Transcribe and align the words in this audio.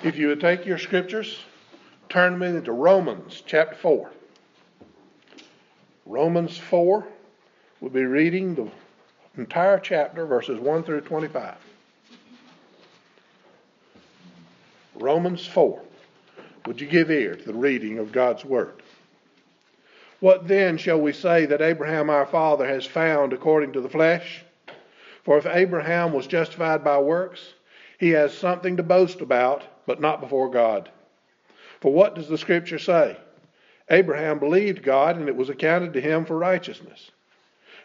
If 0.00 0.16
you 0.16 0.28
would 0.28 0.40
take 0.40 0.64
your 0.64 0.78
scriptures, 0.78 1.40
turn 2.08 2.38
me 2.38 2.60
to 2.60 2.72
Romans 2.72 3.42
chapter 3.44 3.74
4. 3.74 4.08
Romans 6.06 6.56
4, 6.56 7.04
we'll 7.80 7.90
be 7.90 8.04
reading 8.04 8.54
the 8.54 8.70
entire 9.36 9.80
chapter, 9.80 10.24
verses 10.24 10.60
1 10.60 10.84
through 10.84 11.00
25. 11.00 11.56
Romans 14.94 15.44
4. 15.46 15.82
Would 16.66 16.80
you 16.80 16.86
give 16.86 17.10
ear 17.10 17.34
to 17.34 17.44
the 17.44 17.52
reading 17.52 17.98
of 17.98 18.12
God's 18.12 18.44
Word? 18.44 18.80
What 20.20 20.46
then 20.46 20.78
shall 20.78 21.00
we 21.00 21.12
say 21.12 21.46
that 21.46 21.60
Abraham 21.60 22.08
our 22.08 22.26
father 22.26 22.68
has 22.68 22.86
found 22.86 23.32
according 23.32 23.72
to 23.72 23.80
the 23.80 23.88
flesh? 23.88 24.44
For 25.24 25.38
if 25.38 25.46
Abraham 25.46 26.12
was 26.12 26.28
justified 26.28 26.84
by 26.84 26.98
works, 26.98 27.40
he 27.98 28.10
has 28.10 28.32
something 28.32 28.76
to 28.76 28.84
boast 28.84 29.20
about, 29.20 29.64
but 29.88 30.02
not 30.02 30.20
before 30.20 30.50
God. 30.50 30.90
For 31.80 31.90
what 31.90 32.14
does 32.14 32.28
the 32.28 32.36
Scripture 32.36 32.78
say? 32.78 33.16
Abraham 33.90 34.38
believed 34.38 34.82
God, 34.82 35.16
and 35.16 35.30
it 35.30 35.34
was 35.34 35.48
accounted 35.48 35.94
to 35.94 36.00
him 36.02 36.26
for 36.26 36.36
righteousness. 36.36 37.10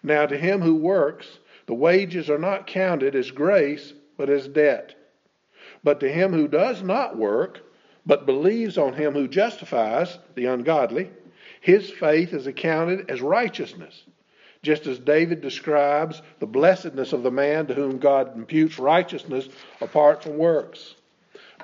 Now, 0.03 0.25
to 0.25 0.37
him 0.37 0.61
who 0.61 0.75
works, 0.75 1.25
the 1.65 1.73
wages 1.73 2.29
are 2.29 2.37
not 2.37 2.67
counted 2.67 3.15
as 3.15 3.31
grace, 3.31 3.93
but 4.17 4.29
as 4.29 4.49
debt. 4.49 4.95
But 5.81 6.01
to 6.01 6.11
him 6.11 6.33
who 6.33 6.49
does 6.49 6.83
not 6.83 7.17
work, 7.17 7.61
but 8.05 8.25
believes 8.25 8.77
on 8.77 8.91
him 8.91 9.13
who 9.13 9.29
justifies 9.29 10.19
the 10.35 10.47
ungodly, 10.47 11.09
his 11.61 11.89
faith 11.89 12.33
is 12.33 12.47
accounted 12.47 13.09
as 13.09 13.21
righteousness. 13.21 14.03
Just 14.61 14.87
as 14.87 14.99
David 14.99 15.39
describes 15.39 16.21
the 16.39 16.47
blessedness 16.47 17.13
of 17.13 17.23
the 17.23 17.31
man 17.31 17.67
to 17.67 17.73
whom 17.73 17.97
God 17.97 18.35
imputes 18.35 18.77
righteousness 18.77 19.47
apart 19.79 20.21
from 20.21 20.37
works. 20.37 20.95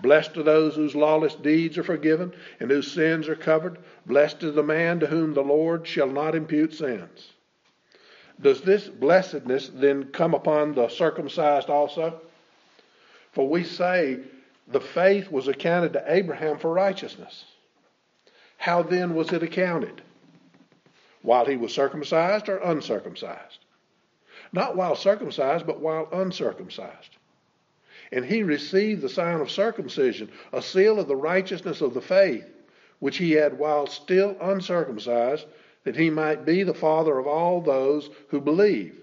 Blessed 0.02 0.38
are 0.38 0.44
those 0.44 0.76
whose 0.76 0.96
lawless 0.96 1.36
deeds 1.36 1.78
are 1.78 1.84
forgiven 1.84 2.34
and 2.60 2.72
whose 2.72 2.92
sins 2.92 3.28
are 3.28 3.36
covered. 3.36 3.78
Blessed 4.06 4.44
is 4.44 4.56
the 4.56 4.64
man 4.64 5.00
to 5.02 5.08
whom 5.08 5.34
the 5.34 5.42
Lord 5.42 5.86
shall 5.86 6.10
not 6.10 6.36
impute 6.36 6.74
sins. 6.74 7.34
Does 8.42 8.62
this 8.62 8.88
blessedness 8.88 9.70
then 9.74 10.06
come 10.06 10.34
upon 10.34 10.74
the 10.74 10.88
circumcised 10.88 11.70
also? 11.70 12.22
For 13.34 13.48
we 13.48 13.64
say 13.64 14.20
the 14.68 14.80
faith 14.80 15.30
was 15.30 15.48
accounted 15.48 15.94
to 15.94 16.04
Abraham 16.08 16.58
for 16.58 16.72
righteousness. 16.72 17.44
How 18.58 18.82
then 18.84 19.16
was 19.16 19.34
it 19.34 19.44
accounted? 19.44 20.02
While 21.22 21.46
he 21.46 21.58
was 21.58 21.74
circumcised 21.74 22.48
or 22.48 22.58
uncircumcised? 22.58 23.60
Not 24.54 24.76
while 24.76 24.96
circumcised, 24.96 25.68
but 25.68 25.82
while 25.82 26.08
uncircumcised. 26.12 27.18
And 28.12 28.26
he 28.26 28.44
received 28.44 29.02
the 29.02 29.10
sign 29.10 29.40
of 29.40 29.52
circumcision, 29.52 30.30
a 30.52 30.62
seal 30.62 31.00
of 31.00 31.08
the 31.08 31.16
righteousness 31.16 31.82
of 31.82 31.94
the 31.94 32.02
faith, 32.02 32.46
which 33.00 33.18
he 33.18 33.34
had 33.34 33.60
while 33.60 33.88
still 33.88 34.36
uncircumcised, 34.42 35.46
that 35.84 35.96
he 35.96 36.10
might 36.10 36.46
be 36.46 36.64
the 36.64 36.74
father 36.74 37.18
of 37.18 37.28
all 37.28 37.62
those 37.62 38.10
who 38.30 38.42
believe, 38.42 39.00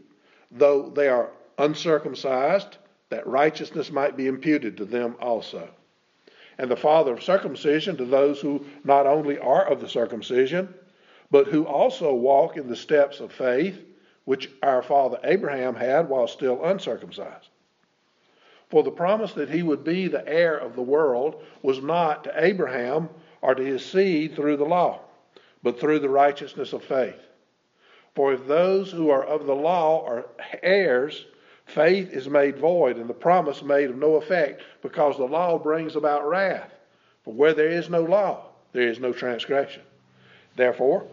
though 0.51 0.91
they 0.91 1.09
are 1.09 1.31
uncircumcised, 1.59 2.77
that 3.09 3.27
righteousness 3.27 3.91
might 3.91 4.17
be 4.17 4.27
imputed 4.27 4.77
to 4.77 4.84
them 4.84 5.17
also. 5.21 5.69
And 6.59 6.71
the 6.71 6.77
father 6.77 7.12
of 7.12 7.23
circumcision 7.23 7.97
to 7.99 8.05
those 8.05 8.41
who 8.41 8.67
not 8.84 9.07
only 9.07 9.39
are 9.39 9.67
of 9.67 9.81
the 9.81 9.89
circumcision, 9.89 10.75
but 11.31 11.47
who 11.47 11.65
also 11.65 12.15
walk 12.15 12.57
in 12.57 12.69
the 12.69 12.77
steps 12.77 13.21
of 13.21 13.33
faith, 13.33 13.79
which 14.25 14.51
our 14.62 14.83
father 14.83 15.19
Abraham 15.23 15.75
had 15.75 16.09
while 16.09 16.27
still 16.27 16.65
uncircumcised. 16.65 17.49
For 18.70 18.83
the 18.83 18.91
promise 18.91 19.33
that 19.34 19.50
he 19.50 19.62
would 19.62 19.84
be 19.84 20.09
the 20.09 20.27
heir 20.28 20.56
of 20.56 20.75
the 20.75 20.83
world 20.83 21.42
was 21.62 21.81
not 21.83 22.25
to 22.25 22.45
Abraham 22.45 23.09
or 23.41 23.55
to 23.55 23.64
his 23.64 23.84
seed 23.84 24.34
through 24.34 24.56
the 24.56 24.64
law 24.64 25.00
but 25.67 25.81
through 25.81 25.98
the 25.98 26.09
righteousness 26.09 26.72
of 26.72 26.84
faith. 26.84 27.20
For 28.15 28.32
if 28.32 28.47
those 28.47 28.93
who 28.93 29.10
are 29.10 29.25
of 29.25 29.47
the 29.47 29.54
law 29.54 30.06
are 30.06 30.27
heirs, 30.62 31.27
faith 31.65 32.12
is 32.12 32.28
made 32.28 32.56
void, 32.56 32.99
and 32.99 33.10
the 33.10 33.15
promise 33.15 33.65
made 33.65 33.91
of 33.91 33.97
no 33.97 34.15
effect, 34.15 34.62
because 34.81 35.16
the 35.16 35.25
law 35.25 35.59
brings 35.59 35.97
about 35.97 36.28
wrath. 36.28 36.72
For 37.25 37.34
where 37.34 37.53
there 37.53 37.69
is 37.69 37.91
no 37.91 38.03
law, 38.04 38.44
there 38.72 38.88
is 38.88 39.00
no 39.00 39.12
transgression. 39.12 39.83
Therefore, 40.54 41.04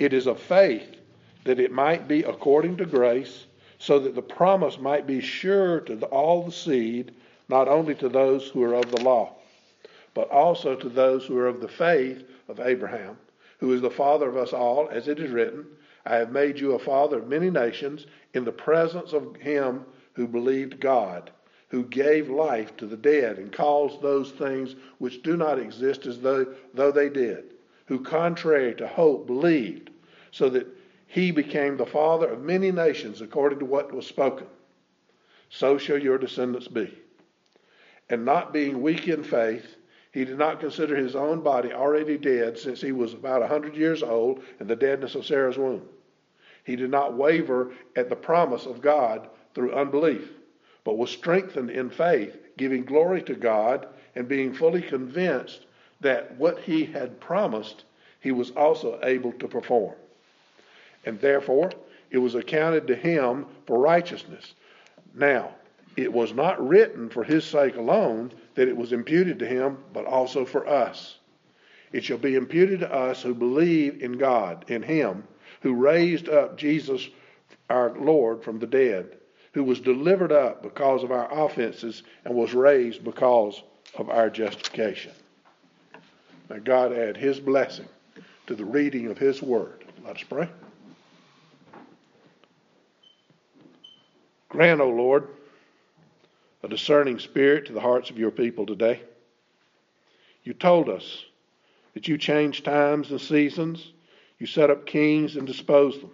it 0.00 0.12
is 0.12 0.26
of 0.26 0.40
faith 0.40 0.96
that 1.44 1.60
it 1.60 1.70
might 1.70 2.08
be 2.08 2.24
according 2.24 2.78
to 2.78 2.86
grace, 2.86 3.46
so 3.82 3.98
that 3.98 4.14
the 4.14 4.22
promise 4.22 4.78
might 4.78 5.06
be 5.06 5.20
sure 5.20 5.80
to 5.80 5.98
all 6.06 6.44
the 6.44 6.52
seed, 6.52 7.12
not 7.48 7.66
only 7.66 7.94
to 7.96 8.08
those 8.08 8.46
who 8.48 8.62
are 8.62 8.74
of 8.74 8.90
the 8.92 9.02
law, 9.02 9.34
but 10.14 10.30
also 10.30 10.76
to 10.76 10.88
those 10.88 11.26
who 11.26 11.36
are 11.36 11.48
of 11.48 11.60
the 11.60 11.68
faith 11.68 12.22
of 12.48 12.60
Abraham 12.60 13.16
who 13.62 13.72
is 13.72 13.80
the 13.80 13.88
father 13.90 14.28
of 14.28 14.36
us 14.36 14.52
all, 14.52 14.88
as 14.88 15.06
it 15.06 15.20
is 15.20 15.30
written, 15.30 15.64
I 16.04 16.16
have 16.16 16.32
made 16.32 16.58
you 16.58 16.72
a 16.72 16.80
father 16.80 17.18
of 17.18 17.28
many 17.28 17.48
nations 17.48 18.06
in 18.34 18.44
the 18.44 18.50
presence 18.50 19.12
of 19.12 19.36
him 19.36 19.84
who 20.14 20.26
believed 20.26 20.80
God, 20.80 21.30
who 21.68 21.84
gave 21.84 22.28
life 22.28 22.76
to 22.78 22.86
the 22.86 22.96
dead 22.96 23.38
and 23.38 23.52
calls 23.52 24.02
those 24.02 24.32
things 24.32 24.74
which 24.98 25.22
do 25.22 25.36
not 25.36 25.60
exist 25.60 26.06
as 26.06 26.18
though, 26.18 26.44
though 26.74 26.90
they 26.90 27.08
did, 27.08 27.54
who 27.86 28.00
contrary 28.00 28.74
to 28.74 28.88
hope 28.88 29.28
believed, 29.28 29.90
so 30.32 30.48
that 30.48 30.66
he 31.12 31.30
became 31.30 31.76
the 31.76 31.84
father 31.84 32.26
of 32.26 32.40
many 32.40 32.72
nations 32.72 33.20
according 33.20 33.58
to 33.58 33.66
what 33.66 33.92
was 33.92 34.06
spoken. 34.06 34.46
So 35.50 35.76
shall 35.76 35.98
your 35.98 36.16
descendants 36.16 36.68
be. 36.68 36.90
And 38.08 38.24
not 38.24 38.54
being 38.54 38.80
weak 38.80 39.08
in 39.08 39.22
faith, 39.22 39.76
he 40.12 40.24
did 40.24 40.38
not 40.38 40.58
consider 40.58 40.96
his 40.96 41.14
own 41.14 41.42
body 41.42 41.70
already 41.70 42.16
dead 42.16 42.56
since 42.58 42.80
he 42.80 42.92
was 42.92 43.12
about 43.12 43.42
a 43.42 43.46
hundred 43.46 43.76
years 43.76 44.02
old 44.02 44.42
in 44.58 44.66
the 44.66 44.74
deadness 44.74 45.14
of 45.14 45.26
Sarah's 45.26 45.58
womb. 45.58 45.86
He 46.64 46.76
did 46.76 46.90
not 46.90 47.12
waver 47.12 47.72
at 47.94 48.08
the 48.08 48.16
promise 48.16 48.64
of 48.64 48.80
God 48.80 49.28
through 49.54 49.74
unbelief, 49.74 50.30
but 50.82 50.96
was 50.96 51.10
strengthened 51.10 51.68
in 51.68 51.90
faith, 51.90 52.38
giving 52.56 52.86
glory 52.86 53.20
to 53.24 53.34
God 53.34 53.86
and 54.14 54.26
being 54.26 54.54
fully 54.54 54.80
convinced 54.80 55.66
that 56.00 56.34
what 56.38 56.60
he 56.60 56.86
had 56.86 57.20
promised 57.20 57.84
he 58.20 58.32
was 58.32 58.50
also 58.52 58.98
able 59.02 59.32
to 59.32 59.46
perform. 59.46 59.92
And 61.04 61.20
therefore, 61.20 61.70
it 62.10 62.18
was 62.18 62.34
accounted 62.34 62.86
to 62.86 62.94
him 62.94 63.46
for 63.66 63.78
righteousness. 63.78 64.54
Now, 65.14 65.54
it 65.96 66.12
was 66.12 66.32
not 66.32 66.66
written 66.66 67.08
for 67.08 67.24
his 67.24 67.44
sake 67.44 67.76
alone 67.76 68.32
that 68.54 68.68
it 68.68 68.76
was 68.76 68.92
imputed 68.92 69.38
to 69.40 69.46
him, 69.46 69.78
but 69.92 70.06
also 70.06 70.44
for 70.44 70.66
us. 70.66 71.18
It 71.92 72.04
shall 72.04 72.18
be 72.18 72.36
imputed 72.36 72.80
to 72.80 72.92
us 72.92 73.22
who 73.22 73.34
believe 73.34 74.02
in 74.02 74.12
God, 74.12 74.64
in 74.68 74.82
him, 74.82 75.24
who 75.60 75.74
raised 75.74 76.28
up 76.28 76.56
Jesus 76.56 77.08
our 77.68 77.92
Lord 77.98 78.42
from 78.42 78.58
the 78.58 78.66
dead, 78.66 79.16
who 79.52 79.64
was 79.64 79.80
delivered 79.80 80.32
up 80.32 80.62
because 80.62 81.02
of 81.04 81.12
our 81.12 81.30
offenses 81.46 82.02
and 82.24 82.34
was 82.34 82.54
raised 82.54 83.04
because 83.04 83.62
of 83.96 84.08
our 84.08 84.30
justification. 84.30 85.12
May 86.48 86.58
God 86.58 86.92
add 86.92 87.16
his 87.16 87.38
blessing 87.38 87.88
to 88.46 88.54
the 88.54 88.64
reading 88.64 89.08
of 89.08 89.18
his 89.18 89.42
word. 89.42 89.84
Let 90.04 90.16
us 90.16 90.22
pray. 90.22 90.48
Grant, 94.52 94.82
O 94.82 94.90
Lord, 94.90 95.28
a 96.62 96.68
discerning 96.68 97.18
spirit 97.18 97.64
to 97.66 97.72
the 97.72 97.80
hearts 97.80 98.10
of 98.10 98.18
your 98.18 98.30
people 98.30 98.66
today. 98.66 99.00
You 100.44 100.52
told 100.52 100.90
us 100.90 101.24
that 101.94 102.06
you 102.06 102.18
change 102.18 102.62
times 102.62 103.10
and 103.10 103.18
seasons, 103.18 103.92
you 104.38 104.46
set 104.46 104.68
up 104.68 104.84
kings 104.84 105.36
and 105.36 105.46
dispose 105.46 105.98
them. 105.98 106.10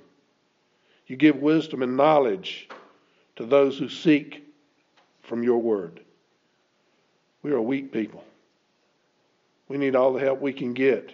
You 1.09 1.16
give 1.16 1.34
wisdom 1.43 1.82
and 1.82 1.97
knowledge 1.97 2.69
to 3.34 3.44
those 3.44 3.76
who 3.76 3.88
seek 3.88 4.47
from 5.22 5.43
your 5.43 5.59
word. 5.59 5.99
We 7.43 7.50
are 7.50 7.56
a 7.56 7.62
weak 7.62 7.90
people. 7.90 8.23
We 9.67 9.79
need 9.79 9.96
all 9.96 10.12
the 10.12 10.20
help 10.20 10.40
we 10.40 10.52
can 10.52 10.75
get. 10.75 11.12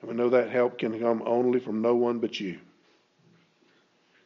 And 0.00 0.10
we 0.10 0.16
know 0.16 0.30
that 0.30 0.50
help 0.50 0.78
can 0.78 0.98
come 0.98 1.22
only 1.24 1.60
from 1.60 1.80
no 1.80 1.94
one 1.94 2.18
but 2.18 2.40
you. 2.40 2.58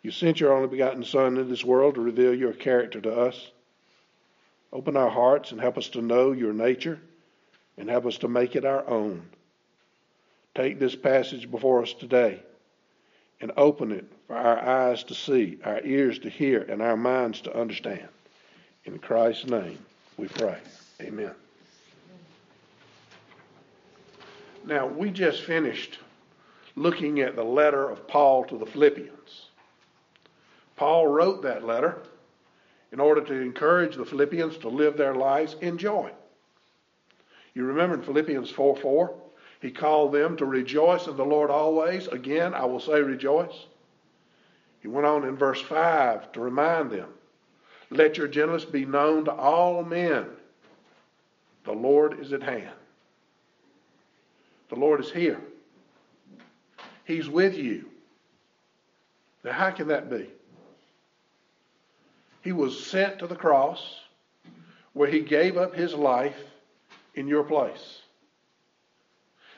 You 0.02 0.10
sent 0.10 0.40
your 0.40 0.52
only 0.52 0.68
begotten 0.68 1.04
Son 1.04 1.26
into 1.26 1.44
this 1.44 1.64
world 1.64 1.94
to 1.94 2.00
reveal 2.00 2.34
your 2.34 2.52
character 2.52 3.00
to 3.00 3.20
us. 3.20 3.50
Open 4.72 4.96
our 4.96 5.10
hearts 5.10 5.52
and 5.52 5.60
help 5.60 5.78
us 5.78 5.88
to 5.90 6.02
know 6.02 6.32
your 6.32 6.52
nature 6.52 6.98
and 7.76 7.88
help 7.88 8.06
us 8.06 8.18
to 8.18 8.28
make 8.28 8.56
it 8.56 8.64
our 8.64 8.88
own. 8.88 9.22
Take 10.54 10.78
this 10.78 10.96
passage 10.96 11.50
before 11.50 11.82
us 11.82 11.94
today 11.94 12.42
and 13.40 13.52
open 13.56 13.92
it 13.92 14.04
for 14.26 14.36
our 14.36 14.58
eyes 14.58 15.04
to 15.04 15.14
see, 15.14 15.58
our 15.64 15.80
ears 15.84 16.18
to 16.20 16.30
hear, 16.30 16.62
and 16.62 16.82
our 16.82 16.96
minds 16.96 17.40
to 17.42 17.58
understand. 17.58 18.08
In 18.84 18.98
Christ's 18.98 19.46
name 19.46 19.78
we 20.16 20.28
pray. 20.28 20.58
Amen. 21.00 21.32
Now, 24.64 24.86
we 24.86 25.10
just 25.10 25.42
finished 25.42 25.98
looking 26.76 27.20
at 27.20 27.36
the 27.36 27.44
letter 27.44 27.88
of 27.88 28.06
Paul 28.06 28.44
to 28.44 28.58
the 28.58 28.66
Philippians. 28.66 29.46
Paul 30.82 31.06
wrote 31.06 31.42
that 31.42 31.64
letter 31.64 32.02
in 32.90 32.98
order 32.98 33.20
to 33.20 33.34
encourage 33.34 33.94
the 33.94 34.04
Philippians 34.04 34.58
to 34.58 34.68
live 34.68 34.96
their 34.96 35.14
lives 35.14 35.54
in 35.60 35.78
joy. 35.78 36.10
You 37.54 37.66
remember 37.66 37.94
in 37.94 38.02
Philippians 38.02 38.50
4 38.50 38.76
4, 38.78 39.14
he 39.60 39.70
called 39.70 40.12
them 40.12 40.36
to 40.38 40.44
rejoice 40.44 41.06
in 41.06 41.16
the 41.16 41.24
Lord 41.24 41.50
always. 41.50 42.08
Again, 42.08 42.52
I 42.52 42.64
will 42.64 42.80
say 42.80 43.00
rejoice. 43.00 43.66
He 44.80 44.88
went 44.88 45.06
on 45.06 45.22
in 45.24 45.36
verse 45.36 45.60
5 45.60 46.32
to 46.32 46.40
remind 46.40 46.90
them 46.90 47.10
let 47.90 48.18
your 48.18 48.26
gentleness 48.26 48.64
be 48.64 48.84
known 48.84 49.24
to 49.26 49.32
all 49.32 49.84
men. 49.84 50.26
The 51.62 51.74
Lord 51.74 52.18
is 52.18 52.32
at 52.32 52.42
hand. 52.42 52.74
The 54.68 54.74
Lord 54.74 54.98
is 54.98 55.12
here. 55.12 55.40
He's 57.04 57.28
with 57.28 57.54
you. 57.56 57.88
Now, 59.44 59.52
how 59.52 59.70
can 59.70 59.86
that 59.86 60.10
be? 60.10 60.28
He 62.42 62.52
was 62.52 62.84
sent 62.86 63.20
to 63.20 63.26
the 63.26 63.36
cross 63.36 64.00
where 64.92 65.08
he 65.08 65.20
gave 65.20 65.56
up 65.56 65.74
his 65.74 65.94
life 65.94 66.36
in 67.14 67.28
your 67.28 67.44
place. 67.44 68.00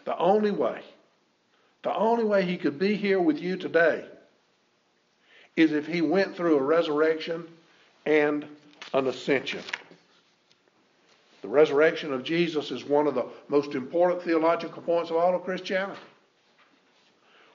The 0.04 0.16
only 0.19 0.50
way, 0.50 0.82
the 1.82 1.94
only 1.94 2.25
way 2.25 2.44
he 2.44 2.56
could 2.56 2.78
be 2.78 2.94
here 2.94 3.20
with 3.20 3.40
you 3.40 3.56
today 3.56 4.04
is 5.56 5.72
if 5.72 5.86
he 5.86 6.02
went 6.02 6.36
through 6.36 6.58
a 6.58 6.62
resurrection 6.62 7.44
and 8.04 8.44
an 8.92 9.06
ascension. 9.06 9.62
The 11.42 11.48
resurrection 11.48 12.12
of 12.12 12.25
Jesus 12.25 12.70
is 12.70 12.84
one 12.84 13.06
of 13.06 13.14
the 13.14 13.26
most 13.48 13.75
important 13.75 14.22
theological 14.22 14.82
points 14.82 15.10
of 15.10 15.16
all 15.16 15.34
of 15.34 15.44
Christianity. 15.44 16.00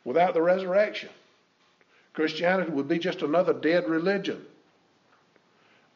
Without 0.05 0.33
the 0.33 0.41
resurrection, 0.41 1.09
Christianity 2.13 2.71
would 2.71 2.87
be 2.87 2.99
just 2.99 3.21
another 3.21 3.53
dead 3.53 3.87
religion, 3.89 4.45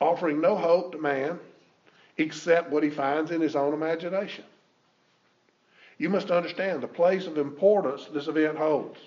offering 0.03 0.41
no 0.41 0.55
hope 0.55 0.91
to 0.91 0.97
man 0.97 1.39
except 2.17 2.69
what 2.69 2.83
he 2.83 2.89
finds 2.89 3.31
in 3.31 3.41
his 3.41 3.55
own 3.55 3.73
imagination. 3.73 4.44
You 5.97 6.09
must 6.09 6.29
understand 6.29 6.81
the 6.83 6.88
place 6.88 7.25
of 7.25 7.38
importance 7.38 8.05
this 8.13 8.27
event 8.27 8.57
holds. 8.57 9.00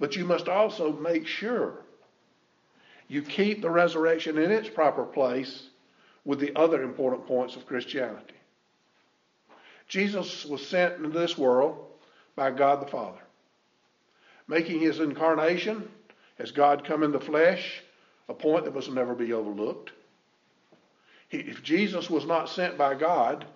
But 0.00 0.16
you 0.16 0.24
must 0.24 0.48
also 0.48 0.92
make 0.92 1.26
sure 1.26 1.74
you 3.06 3.22
keep 3.22 3.60
the 3.62 3.70
resurrection 3.70 4.38
in 4.38 4.50
its 4.50 4.68
proper 4.68 5.04
place 5.04 5.68
with 6.24 6.40
the 6.40 6.56
other 6.56 6.82
important 6.82 7.26
points 7.26 7.54
of 7.54 7.66
Christianity. 7.66 8.34
Jesus 9.86 10.44
was 10.46 10.66
sent 10.66 10.94
into 10.96 11.10
this 11.10 11.36
world 11.36 11.86
by 12.34 12.50
God 12.50 12.80
the 12.80 12.90
Father, 12.90 13.20
making 14.48 14.80
his 14.80 14.98
incarnation 14.98 15.88
as 16.38 16.50
God 16.50 16.84
come 16.84 17.02
in 17.02 17.12
the 17.12 17.20
flesh 17.20 17.83
a 18.28 18.34
point 18.34 18.64
that 18.64 18.74
must 18.74 18.90
never 18.90 19.14
be 19.14 19.32
overlooked. 19.32 19.92
If 21.30 21.62
Jesus 21.62 22.08
was 22.08 22.26
not 22.26 22.48
sent 22.48 22.78
by 22.78 22.94
God, 22.94 23.46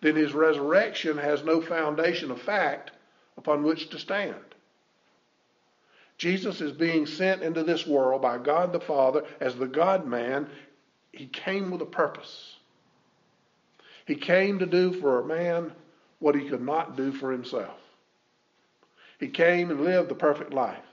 then 0.00 0.16
his 0.16 0.32
resurrection 0.32 1.16
has 1.18 1.44
no 1.44 1.60
foundation 1.60 2.30
of 2.30 2.40
fact 2.40 2.90
upon 3.36 3.62
which 3.62 3.90
to 3.90 3.98
stand. 3.98 4.34
Jesus 6.18 6.60
is 6.60 6.72
being 6.72 7.06
sent 7.06 7.42
into 7.42 7.62
this 7.62 7.86
world 7.86 8.22
by 8.22 8.38
God 8.38 8.72
the 8.72 8.80
Father 8.80 9.24
as 9.40 9.56
the 9.56 9.66
God 9.66 10.06
man. 10.06 10.48
He 11.12 11.26
came 11.26 11.70
with 11.70 11.82
a 11.82 11.86
purpose. 11.86 12.56
He 14.06 14.14
came 14.14 14.58
to 14.58 14.66
do 14.66 14.92
for 14.92 15.20
a 15.20 15.26
man 15.26 15.72
what 16.18 16.34
he 16.34 16.48
could 16.48 16.62
not 16.62 16.96
do 16.96 17.12
for 17.12 17.32
himself. 17.32 17.78
He 19.18 19.28
came 19.28 19.70
and 19.70 19.82
lived 19.82 20.08
the 20.08 20.14
perfect 20.14 20.52
life, 20.52 20.84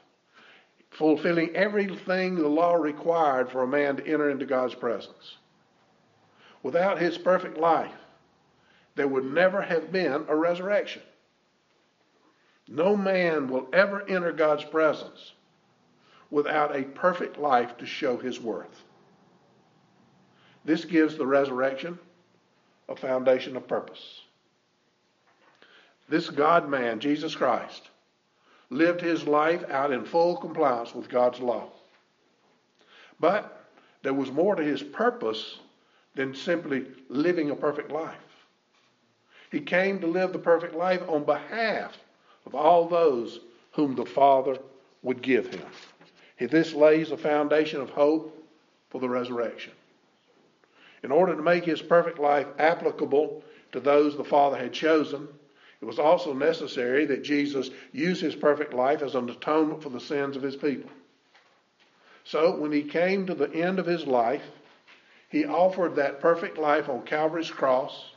fulfilling 0.99 1.55
everything 1.55 2.35
the 2.35 2.47
law 2.47 2.73
required 2.73 3.49
for 3.49 3.63
a 3.63 3.67
man 3.67 3.95
to 3.95 4.05
enter 4.05 4.29
into 4.29 4.45
God's 4.45 4.75
presence. 4.75 5.37
Without 6.61 6.99
his 6.99 7.17
perfect 7.17 7.57
life, 7.57 7.95
there 8.95 9.07
would 9.07 9.23
never 9.23 9.61
have 9.61 9.93
been 9.93 10.25
a 10.27 10.35
resurrection. 10.35 11.01
No 12.67 12.97
man 12.97 13.47
will 13.47 13.69
ever 13.71 14.07
enter 14.09 14.33
God's 14.33 14.65
presence 14.65 15.31
without 16.31 16.75
a 16.75 16.83
perfect 16.83 17.39
life 17.39 17.77
to 17.77 17.85
show 17.85 18.17
his 18.17 18.41
worth. 18.41 18.83
This 20.65 20.83
gives 20.83 21.17
the 21.17 21.25
resurrection 21.25 21.97
a 22.89 22.95
foundation 22.97 23.55
of 23.55 23.69
purpose. 23.69 24.21
This 26.09 26.29
God 26.29 26.67
man, 26.67 26.99
Jesus 26.99 27.33
Christ, 27.35 27.88
lived 28.69 29.01
his 29.01 29.25
life 29.25 29.63
out 29.69 29.92
in 29.92 30.06
full 30.06 30.38
compliance 30.38 30.94
with 30.94 31.10
God's 31.10 31.39
law. 31.39 31.69
But 33.19 33.66
there 34.04 34.13
was 34.13 34.31
more 34.31 34.56
to 34.56 34.63
his 34.63 34.83
purpose 34.83 35.60
than 36.16 36.33
simply 36.36 36.86
living 37.10 37.50
a 37.50 37.56
perfect 37.56 37.92
life. 37.92 38.18
He 39.51 39.60
came 39.60 40.00
to 40.00 40.07
live 40.07 40.31
the 40.31 40.39
perfect 40.39 40.75
life 40.75 41.01
on 41.07 41.24
behalf 41.24 41.98
of 42.45 42.56
all 42.56 42.88
those 42.88 43.39
whom 43.71 43.95
the 43.95 44.06
Father 44.06 44.57
would 45.01 45.21
give 45.21 45.48
him. 45.48 45.66
This 46.39 46.74
lays 46.74 47.12
a 47.12 47.18
foundation 47.18 47.81
of 47.81 47.89
hope 47.89 48.36
for 48.89 49.01
the 49.01 49.10
resurrection. 49.10 49.74
In 51.04 51.12
order 51.12 51.36
to 51.36 51.42
make 51.42 51.66
his 51.66 51.81
perfect 51.81 52.19
life 52.19 52.48
applicable 52.57 53.44
to 53.71 53.80
those 53.80 54.16
the 54.16 54.24
Father 54.24 54.57
had 54.57 54.74
chosen, 54.74 55.27
it 55.81 55.85
was 55.85 55.99
also 55.99 56.33
necessary 56.33 57.05
that 57.05 57.23
Jesus 57.23 57.69
use 57.93 58.19
his 58.19 58.35
perfect 58.35 58.73
life 58.73 59.01
as 59.01 59.15
an 59.15 59.29
atonement 59.29 59.81
for 59.81 59.89
the 59.89 59.99
sins 59.99 60.35
of 60.35 60.43
his 60.43 60.55
people. 60.55 60.89
So, 62.25 62.55
when 62.57 62.71
he 62.71 62.83
came 62.83 63.25
to 63.25 63.33
the 63.33 63.51
end 63.53 63.79
of 63.79 63.85
his 63.85 64.05
life, 64.05 64.43
he 65.29 65.45
offered 65.45 65.95
that 65.95 66.19
perfect 66.19 66.57
life 66.57 66.89
on 66.89 67.03
Calvary's 67.03 67.49
cross. 67.49 68.11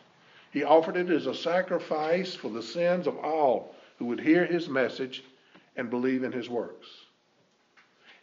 He 0.50 0.64
offered 0.64 0.97
it 0.97 1.09
as 1.09 1.26
a 1.26 1.35
sacrifice 1.35 2.35
for 2.35 2.50
the 2.50 2.62
sins 2.62 3.06
of 3.06 3.17
all 3.19 3.75
who 3.99 4.06
would 4.06 4.20
hear 4.20 4.44
his 4.44 4.69
message 4.69 5.23
and 5.76 5.88
believe 5.88 6.25
in 6.25 6.32
his 6.32 6.49
works. 6.49 6.88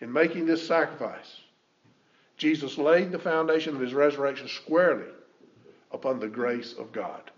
In 0.01 0.12
making 0.12 0.45
this 0.45 0.68
sacrifice, 0.68 1.42
Jesus 2.38 2.77
laid 2.77 3.12
the 3.12 3.19
foundation 3.19 3.75
of 3.75 3.81
his 3.81 3.94
resurrection 3.94 4.47
squarely 4.47 5.12
upon 5.92 6.19
the 6.19 6.27
grace 6.27 6.74
of 6.74 6.92
God. 6.92 7.31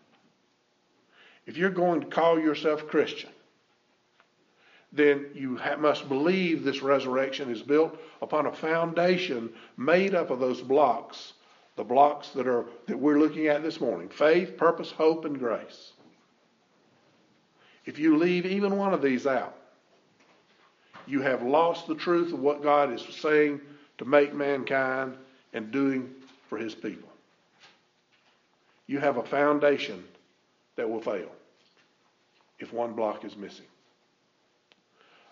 If 1.46 1.58
you're 1.58 1.70
going 1.70 2.02
to 2.02 2.08
call 2.08 2.40
yourself 2.40 2.88
Christian, 2.88 3.30
then 4.92 5.28
you 5.34 5.60
must 5.80 6.10
believe 6.10 6.64
this 6.64 6.82
resurrection 6.82 7.50
is 7.50 7.62
built 7.62 7.98
upon 8.22 8.46
a 8.46 8.52
foundation 8.52 9.52
made 9.78 10.14
up 10.14 10.30
of 10.30 10.40
those 10.40 10.62
blocks, 10.62 11.34
the 11.78 11.84
blocks 11.84 12.30
that 12.30 12.48
are 12.48 12.66
that 12.88 13.00
we're 13.00 13.20
looking 13.20 13.48
at 13.48 13.64
this 13.64 13.80
morning: 13.80 14.10
faith, 14.10 14.58
purpose, 14.58 14.92
hope, 14.92 15.26
and 15.26 15.40
grace. 15.40 15.94
If 17.86 17.98
you 17.98 18.18
leave 18.18 18.46
even 18.46 18.78
one 18.78 18.94
of 18.94 19.02
these 19.02 19.26
out, 19.26 19.58
you 21.08 21.22
have 21.22 21.42
lost 21.42 21.88
the 21.88 21.96
truth 21.96 22.32
of 22.32 22.40
what 22.40 22.62
God 22.62 22.94
is 22.94 23.04
saying 23.16 23.60
to 23.98 24.06
make 24.06 24.34
mankind 24.34 25.16
and 25.54 25.72
doing 25.72 26.10
for 26.48 26.58
his 26.58 26.76
people. 26.76 27.10
You 28.88 29.00
have 29.00 29.18
a 29.18 29.24
foundation 29.24 30.04
that 30.82 30.90
will 30.90 31.00
fail 31.00 31.30
if 32.58 32.74
one 32.74 32.94
block 32.94 33.24
is 33.24 33.38
missing. 33.38 33.66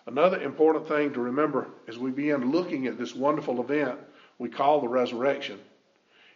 Another 0.06 0.40
important 0.40 0.86
thing 0.86 1.12
to 1.12 1.20
remember 1.20 1.66
as 1.88 1.98
we 1.98 2.12
begin 2.12 2.52
looking 2.52 2.86
at 2.86 2.96
this 2.96 3.16
wonderful 3.16 3.60
event 3.60 3.98
we 4.38 4.48
call 4.48 4.80
the 4.80 4.86
resurrection 4.86 5.58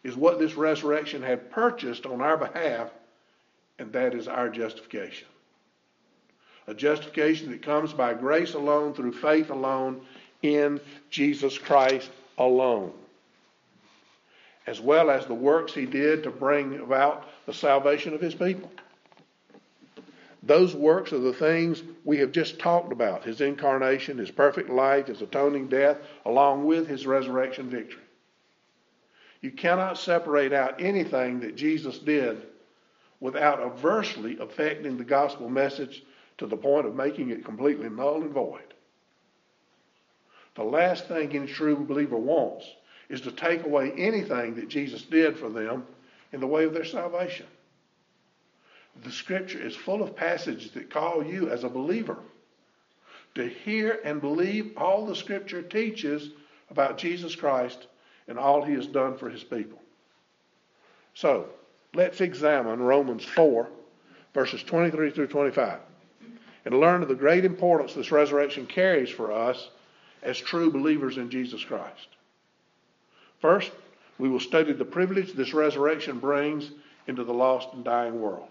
is 0.02 0.16
what 0.16 0.40
this 0.40 0.56
resurrection 0.56 1.23
had 1.23 1.49
purchased 1.52 2.06
on 2.06 2.21
our 2.21 2.37
behalf, 2.37 2.90
and 3.78 3.92
that 3.92 4.14
is 4.14 4.26
our 4.26 4.49
justification 4.49 5.28
a 6.66 6.75
justification 6.75 7.50
that 7.50 7.62
comes 7.62 7.92
by 7.92 8.14
grace 8.14 8.54
alone, 8.54 8.94
through 8.94 9.12
faith 9.12 9.50
alone, 9.50 10.00
in 10.42 10.80
Jesus 11.11 11.59
Christ 11.59 12.11
alone, 12.38 12.90
as 14.66 14.80
well 14.80 15.11
as 15.11 15.26
the 15.26 15.35
works 15.35 15.75
he 15.75 15.87
did 15.87 16.25
to 16.25 16.30
bring 16.30 16.80
about 16.80 17.28
the 17.47 17.52
salvation 17.52 18.14
of 18.14 18.21
his 18.21 18.35
people. 18.35 18.73
Those 20.46 20.74
works 20.74 21.12
are 21.14 21.18
the 21.18 21.32
things 21.32 21.82
we 22.04 22.18
have 22.18 22.30
just 22.30 22.58
talked 22.58 22.92
about 22.92 23.24
his 23.24 23.40
incarnation, 23.40 24.18
his 24.18 24.30
perfect 24.30 24.68
life, 24.68 25.06
his 25.06 25.22
atoning 25.22 25.68
death, 25.68 25.98
along 26.26 26.66
with 26.66 26.86
his 26.86 27.06
resurrection 27.06 27.70
victory. 27.70 28.02
You 29.40 29.50
cannot 29.50 29.96
separate 29.96 30.52
out 30.52 30.80
anything 30.80 31.40
that 31.40 31.56
Jesus 31.56 31.98
did 31.98 32.46
without 33.20 33.60
adversely 33.60 34.36
affecting 34.38 34.98
the 34.98 35.04
gospel 35.04 35.48
message 35.48 36.02
to 36.36 36.46
the 36.46 36.56
point 36.56 36.86
of 36.86 36.94
making 36.94 37.30
it 37.30 37.44
completely 37.44 37.88
null 37.88 38.20
and 38.20 38.32
void. 38.32 38.74
The 40.56 40.64
last 40.64 41.08
thing 41.08 41.34
any 41.34 41.46
true 41.46 41.76
believer 41.76 42.16
wants 42.16 42.66
is 43.08 43.22
to 43.22 43.32
take 43.32 43.64
away 43.64 43.92
anything 43.92 44.56
that 44.56 44.68
Jesus 44.68 45.02
did 45.02 45.38
for 45.38 45.48
them 45.48 45.86
in 46.32 46.40
the 46.40 46.46
way 46.46 46.64
of 46.64 46.74
their 46.74 46.84
salvation. 46.84 47.46
The 49.02 49.10
scripture 49.10 49.60
is 49.60 49.74
full 49.74 50.02
of 50.02 50.16
passages 50.16 50.70
that 50.72 50.90
call 50.90 51.24
you 51.24 51.50
as 51.50 51.64
a 51.64 51.68
believer 51.68 52.18
to 53.34 53.48
hear 53.48 54.00
and 54.04 54.20
believe 54.20 54.72
all 54.76 55.06
the 55.06 55.16
scripture 55.16 55.62
teaches 55.62 56.30
about 56.70 56.98
Jesus 56.98 57.34
Christ 57.34 57.86
and 58.28 58.38
all 58.38 58.62
he 58.62 58.74
has 58.74 58.86
done 58.86 59.16
for 59.16 59.28
his 59.28 59.44
people. 59.44 59.80
So, 61.14 61.46
let's 61.94 62.20
examine 62.20 62.80
Romans 62.80 63.24
4, 63.24 63.68
verses 64.32 64.62
23 64.62 65.10
through 65.10 65.28
25, 65.28 65.78
and 66.64 66.80
learn 66.80 67.02
of 67.02 67.08
the 67.08 67.14
great 67.14 67.44
importance 67.44 67.94
this 67.94 68.10
resurrection 68.10 68.66
carries 68.66 69.10
for 69.10 69.32
us 69.32 69.68
as 70.22 70.38
true 70.38 70.70
believers 70.72 71.18
in 71.18 71.30
Jesus 71.30 71.62
Christ. 71.62 72.08
First, 73.40 73.72
we 74.18 74.28
will 74.28 74.40
study 74.40 74.72
the 74.72 74.84
privilege 74.84 75.32
this 75.32 75.52
resurrection 75.52 76.18
brings 76.18 76.70
into 77.06 77.24
the 77.24 77.34
lost 77.34 77.68
and 77.74 77.84
dying 77.84 78.20
world. 78.20 78.48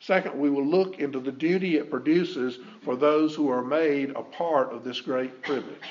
Second, 0.00 0.38
we 0.38 0.50
will 0.50 0.64
look 0.64 0.98
into 0.98 1.20
the 1.20 1.32
duty 1.32 1.76
it 1.76 1.90
produces 1.90 2.58
for 2.82 2.96
those 2.96 3.34
who 3.34 3.48
are 3.48 3.64
made 3.64 4.10
a 4.10 4.22
part 4.22 4.72
of 4.72 4.84
this 4.84 5.00
great 5.00 5.42
privilege. 5.42 5.88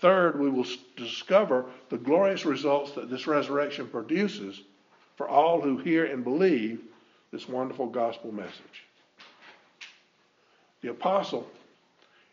Third, 0.00 0.38
we 0.38 0.50
will 0.50 0.66
discover 0.96 1.66
the 1.88 1.98
glorious 1.98 2.44
results 2.44 2.92
that 2.92 3.10
this 3.10 3.26
resurrection 3.26 3.88
produces 3.88 4.62
for 5.16 5.28
all 5.28 5.60
who 5.60 5.78
hear 5.78 6.04
and 6.06 6.22
believe 6.22 6.80
this 7.32 7.48
wonderful 7.48 7.86
gospel 7.86 8.32
message. 8.32 8.84
The 10.82 10.90
apostle, 10.90 11.48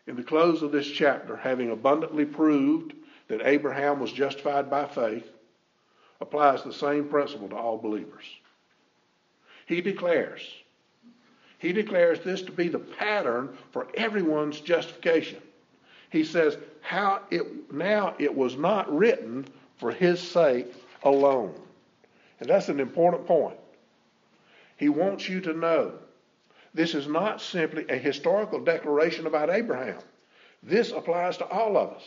in 0.06 0.14
the 0.14 0.22
close 0.22 0.62
of 0.62 0.70
this 0.70 0.86
chapter, 0.86 1.36
having 1.36 1.70
abundantly 1.70 2.24
proved 2.24 2.94
that 3.28 3.42
Abraham 3.44 3.98
was 3.98 4.12
justified 4.12 4.70
by 4.70 4.86
faith, 4.86 5.28
applies 6.20 6.62
the 6.62 6.72
same 6.72 7.08
principle 7.08 7.48
to 7.48 7.56
all 7.56 7.76
believers. 7.76 8.24
He 9.66 9.80
declares, 9.80 10.40
he 11.58 11.72
declares 11.72 12.20
this 12.20 12.42
to 12.42 12.52
be 12.52 12.68
the 12.68 12.78
pattern 12.78 13.56
for 13.72 13.88
everyone's 13.94 14.60
justification. 14.60 15.40
He 16.10 16.24
says, 16.24 16.56
how 16.80 17.22
it 17.30 17.72
now 17.72 18.14
it 18.18 18.34
was 18.34 18.56
not 18.56 18.94
written 18.94 19.44
for 19.76 19.90
his 19.90 20.20
sake 20.20 20.72
alone. 21.02 21.54
And 22.38 22.48
that's 22.48 22.68
an 22.68 22.80
important 22.80 23.26
point. 23.26 23.58
He 24.76 24.88
wants 24.88 25.28
you 25.28 25.40
to 25.40 25.52
know 25.52 25.94
this 26.74 26.94
is 26.94 27.08
not 27.08 27.40
simply 27.40 27.86
a 27.88 27.96
historical 27.96 28.60
declaration 28.60 29.26
about 29.26 29.50
Abraham. 29.50 29.98
This 30.62 30.92
applies 30.92 31.38
to 31.38 31.46
all 31.46 31.76
of 31.76 31.90
us. 31.94 32.04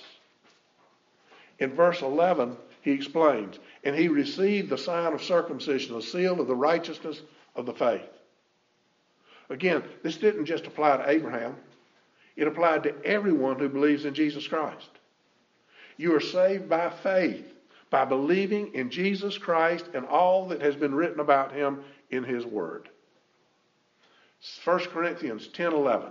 In 1.58 1.74
verse 1.74 2.02
11, 2.02 2.56
he 2.82 2.92
explains, 2.92 3.60
and 3.84 3.96
he 3.96 4.08
received 4.08 4.70
the 4.70 4.78
sign 4.78 5.14
of 5.14 5.22
circumcision, 5.22 5.96
the 5.96 6.02
seal 6.02 6.40
of 6.40 6.48
the 6.48 6.56
righteousness 6.56 7.22
of 7.60 7.66
the 7.66 7.74
faith. 7.74 8.10
Again, 9.50 9.84
this 10.04 10.18
didn't 10.18 10.46
just 10.46 10.66
apply 10.66 10.98
to 10.98 11.10
Abraham, 11.10 11.56
it 12.36 12.48
applied 12.48 12.84
to 12.84 13.06
everyone 13.06 13.60
who 13.60 13.68
believes 13.68 14.06
in 14.06 14.14
Jesus 14.14 14.48
Christ. 14.48 14.90
You 15.98 16.16
are 16.16 16.22
saved 16.22 16.70
by 16.70 16.90
faith, 16.90 17.46
by 17.90 18.06
believing 18.06 18.74
in 18.74 18.90
Jesus 18.90 19.38
Christ 19.38 19.90
and 19.94 20.06
all 20.06 20.48
that 20.48 20.62
has 20.62 20.76
been 20.76 20.96
written 20.96 21.20
about 21.20 21.52
him 21.52 21.84
in 22.12 22.24
his 22.24 22.46
word. 22.46 22.88
1 24.64 24.80
Corinthians 24.86 25.48
10 25.48 25.74
11. 25.74 26.10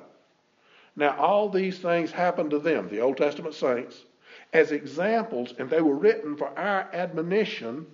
Now, 0.97 1.17
all 1.17 1.49
these 1.49 1.79
things 1.79 2.11
happened 2.11 2.51
to 2.51 2.59
them, 2.59 2.89
the 2.91 3.01
Old 3.01 3.17
Testament 3.17 3.55
saints, 3.55 4.05
as 4.53 4.73
examples, 4.73 5.55
and 5.59 5.71
they 5.71 5.81
were 5.81 5.95
written 5.95 6.37
for 6.37 6.49
our 6.59 6.91
admonition 6.93 7.87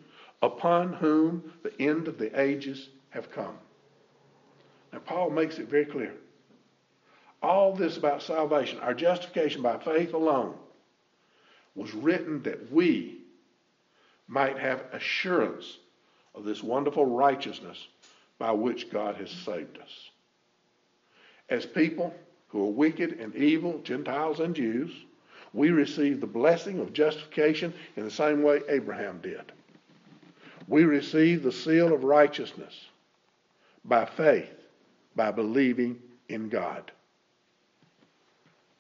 upon 0.45 0.93
whom 0.93 1.53
the 1.63 1.73
end 1.81 2.07
of 2.07 2.19
the 2.19 2.39
ages 2.39 2.89
have 3.09 3.31
come. 3.31 3.57
Now, 4.93 4.99
Paul 4.99 5.31
makes 5.31 5.59
it 5.59 5.69
very 5.69 5.87
clear. 5.87 6.13
All 7.43 7.75
this 7.75 7.97
about 7.97 8.23
salvation, 8.23 8.79
our 8.81 8.95
justification 8.95 9.63
by 9.63 9.79
faith 9.79 10.13
alone, 10.13 10.55
was 11.75 11.95
written 11.95 12.43
that 12.43 12.71
we 12.71 13.21
might 14.29 14.59
have 14.59 14.85
assurance 14.93 15.79
of 16.35 16.45
this 16.45 16.63
wonderful 16.63 17.07
righteousness 17.07 17.79
by 18.39 18.53
which 18.53 18.91
God 18.91 19.17
has 19.17 19.31
saved 19.31 19.79
us. 19.79 20.11
As 21.49 21.65
people 21.65 22.15
who 22.49 22.67
are 22.67 22.71
wicked 22.71 23.13
and 23.13 23.35
evil, 23.35 23.81
Gentiles 23.83 24.41
and 24.41 24.55
Jews, 24.55 24.93
we 25.55 25.71
receive 25.71 26.21
the 26.21 26.27
blessing 26.27 26.81
of 26.81 26.93
justification 26.93 27.73
in 27.97 28.05
the 28.05 28.11
same 28.11 28.43
way 28.43 28.61
Abraham 28.69 29.21
did. 29.23 29.53
We 30.67 30.85
receive 30.85 31.43
the 31.43 31.53
seal 31.53 31.93
of 31.93 32.05
righteousness 32.05 32.75
by 33.85 34.07
faith, 34.07 34.53
by 35.15 35.31
believing 35.31 35.99
in 36.29 36.49
God. 36.49 36.91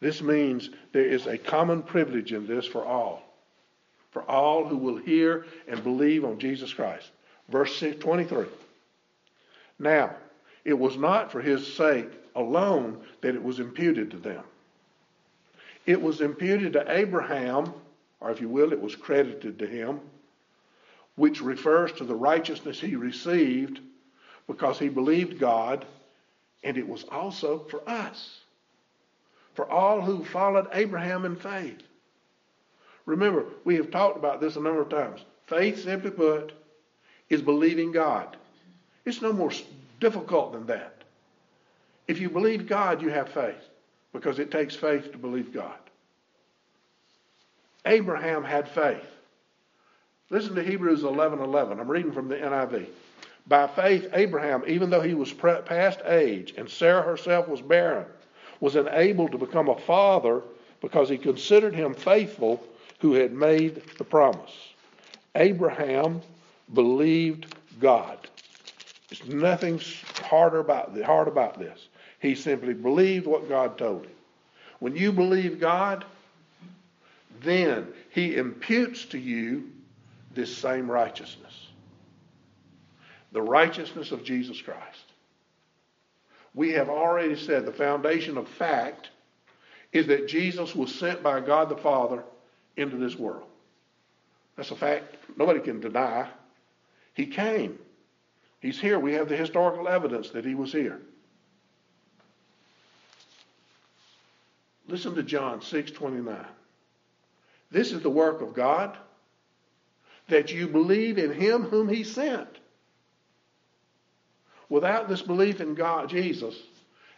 This 0.00 0.22
means 0.22 0.70
there 0.92 1.06
is 1.06 1.26
a 1.26 1.38
common 1.38 1.82
privilege 1.82 2.32
in 2.32 2.46
this 2.46 2.66
for 2.66 2.84
all, 2.84 3.22
for 4.10 4.22
all 4.22 4.66
who 4.66 4.76
will 4.76 4.96
hear 4.96 5.46
and 5.68 5.82
believe 5.82 6.24
on 6.24 6.38
Jesus 6.38 6.72
Christ. 6.72 7.10
Verse 7.48 7.82
23. 8.00 8.46
Now, 9.78 10.14
it 10.64 10.78
was 10.78 10.96
not 10.96 11.30
for 11.30 11.40
his 11.40 11.70
sake 11.74 12.08
alone 12.34 13.00
that 13.20 13.34
it 13.34 13.42
was 13.42 13.60
imputed 13.60 14.10
to 14.10 14.16
them. 14.16 14.42
It 15.86 16.00
was 16.00 16.20
imputed 16.20 16.72
to 16.74 16.84
Abraham, 16.90 17.72
or 18.20 18.30
if 18.30 18.40
you 18.40 18.48
will, 18.48 18.72
it 18.72 18.80
was 18.80 18.96
credited 18.96 19.58
to 19.58 19.66
him, 19.66 20.00
which 21.16 21.40
refers 21.40 21.92
to 21.92 22.04
the 22.04 22.14
righteousness 22.14 22.80
he 22.80 22.96
received 22.96 23.80
because 24.46 24.78
he 24.78 24.88
believed 24.88 25.38
God, 25.38 25.84
and 26.62 26.76
it 26.76 26.88
was 26.88 27.04
also 27.04 27.60
for 27.70 27.88
us, 27.88 28.40
for 29.54 29.70
all 29.70 30.00
who 30.00 30.24
followed 30.24 30.68
Abraham 30.72 31.24
in 31.24 31.36
faith. 31.36 31.82
Remember, 33.06 33.44
we 33.64 33.76
have 33.76 33.90
talked 33.90 34.16
about 34.16 34.40
this 34.40 34.56
a 34.56 34.60
number 34.60 34.80
of 34.80 34.88
times. 34.88 35.20
Faith, 35.46 35.84
simply 35.84 36.10
put, 36.10 36.52
is 37.28 37.42
believing 37.42 37.92
God. 37.92 38.36
It's 39.04 39.22
no 39.22 39.32
more 39.32 39.52
difficult 40.00 40.52
than 40.52 40.66
that. 40.66 41.04
If 42.08 42.18
you 42.18 42.28
believe 42.28 42.66
God, 42.66 43.02
you 43.02 43.10
have 43.10 43.28
faith 43.28 43.62
because 44.12 44.38
it 44.38 44.50
takes 44.50 44.74
faith 44.74 45.12
to 45.12 45.18
believe 45.18 45.52
God. 45.52 45.78
Abraham 47.86 48.44
had 48.44 48.68
faith. 48.68 49.04
Listen 50.30 50.54
to 50.54 50.62
Hebrews 50.62 51.02
11:11. 51.02 51.44
11. 51.44 51.80
I'm 51.80 51.90
reading 51.90 52.12
from 52.12 52.28
the 52.28 52.36
NIV. 52.36 52.86
By 53.46 53.66
faith, 53.66 54.08
Abraham, 54.14 54.64
even 54.66 54.88
though 54.88 55.02
he 55.02 55.14
was 55.14 55.32
past 55.32 56.00
age 56.06 56.54
and 56.56 56.68
Sarah 56.68 57.02
herself 57.02 57.46
was 57.46 57.60
barren, 57.60 58.06
was 58.60 58.74
enabled 58.74 59.32
to 59.32 59.38
become 59.38 59.68
a 59.68 59.78
father 59.80 60.40
because 60.80 61.10
he 61.10 61.18
considered 61.18 61.74
him 61.74 61.92
faithful 61.92 62.62
who 63.00 63.12
had 63.12 63.32
made 63.32 63.82
the 63.98 64.04
promise. 64.04 64.72
Abraham 65.34 66.22
believed 66.72 67.54
God. 67.78 68.18
There's 69.10 69.28
nothing 69.28 69.78
harder 70.22 70.60
about, 70.60 70.98
hard 71.02 71.28
about 71.28 71.58
this. 71.58 71.88
He 72.20 72.34
simply 72.34 72.72
believed 72.72 73.26
what 73.26 73.48
God 73.48 73.76
told 73.76 74.04
him. 74.04 74.12
When 74.78 74.96
you 74.96 75.12
believe 75.12 75.60
God, 75.60 76.06
then 77.42 77.88
he 78.10 78.36
imputes 78.36 79.04
to 79.06 79.18
you 79.18 79.70
this 80.34 80.56
same 80.56 80.90
righteousness 80.90 81.68
the 83.34 83.42
righteousness 83.42 84.12
of 84.12 84.24
Jesus 84.24 84.62
Christ. 84.62 85.12
We 86.54 86.70
have 86.70 86.88
already 86.88 87.34
said 87.34 87.66
the 87.66 87.72
foundation 87.72 88.38
of 88.38 88.48
fact 88.48 89.10
is 89.92 90.06
that 90.06 90.28
Jesus 90.28 90.74
was 90.74 90.94
sent 90.94 91.20
by 91.20 91.40
God 91.40 91.68
the 91.68 91.76
Father 91.76 92.22
into 92.76 92.96
this 92.96 93.16
world. 93.16 93.48
That's 94.56 94.70
a 94.70 94.76
fact 94.76 95.16
nobody 95.36 95.58
can 95.58 95.80
deny. 95.80 96.28
He 97.14 97.26
came. 97.26 97.76
He's 98.60 98.80
here. 98.80 99.00
We 99.00 99.14
have 99.14 99.28
the 99.28 99.36
historical 99.36 99.88
evidence 99.88 100.30
that 100.30 100.44
he 100.44 100.54
was 100.54 100.72
here. 100.72 101.00
Listen 104.86 105.14
to 105.16 105.24
John 105.24 105.60
6:29. 105.60 106.46
This 107.72 107.90
is 107.90 108.00
the 108.00 108.10
work 108.10 108.42
of 108.42 108.54
God 108.54 108.96
that 110.28 110.52
you 110.52 110.66
believe 110.66 111.18
in 111.18 111.32
him 111.32 111.64
whom 111.64 111.88
he 111.88 112.02
sent. 112.04 112.48
Without 114.68 115.08
this 115.08 115.22
belief 115.22 115.60
in 115.60 115.74
God, 115.74 116.08
Jesus, 116.08 116.54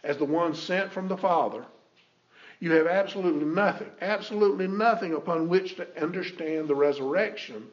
as 0.03 0.17
the 0.17 0.25
one 0.25 0.53
sent 0.53 0.91
from 0.91 1.07
the 1.07 1.17
Father, 1.17 1.65
you 2.59 2.71
have 2.73 2.87
absolutely 2.87 3.45
nothing, 3.45 3.89
absolutely 4.01 4.67
nothing 4.67 5.13
upon 5.13 5.47
which 5.47 5.75
to 5.75 6.01
understand 6.01 6.67
the 6.67 6.75
resurrection 6.75 7.65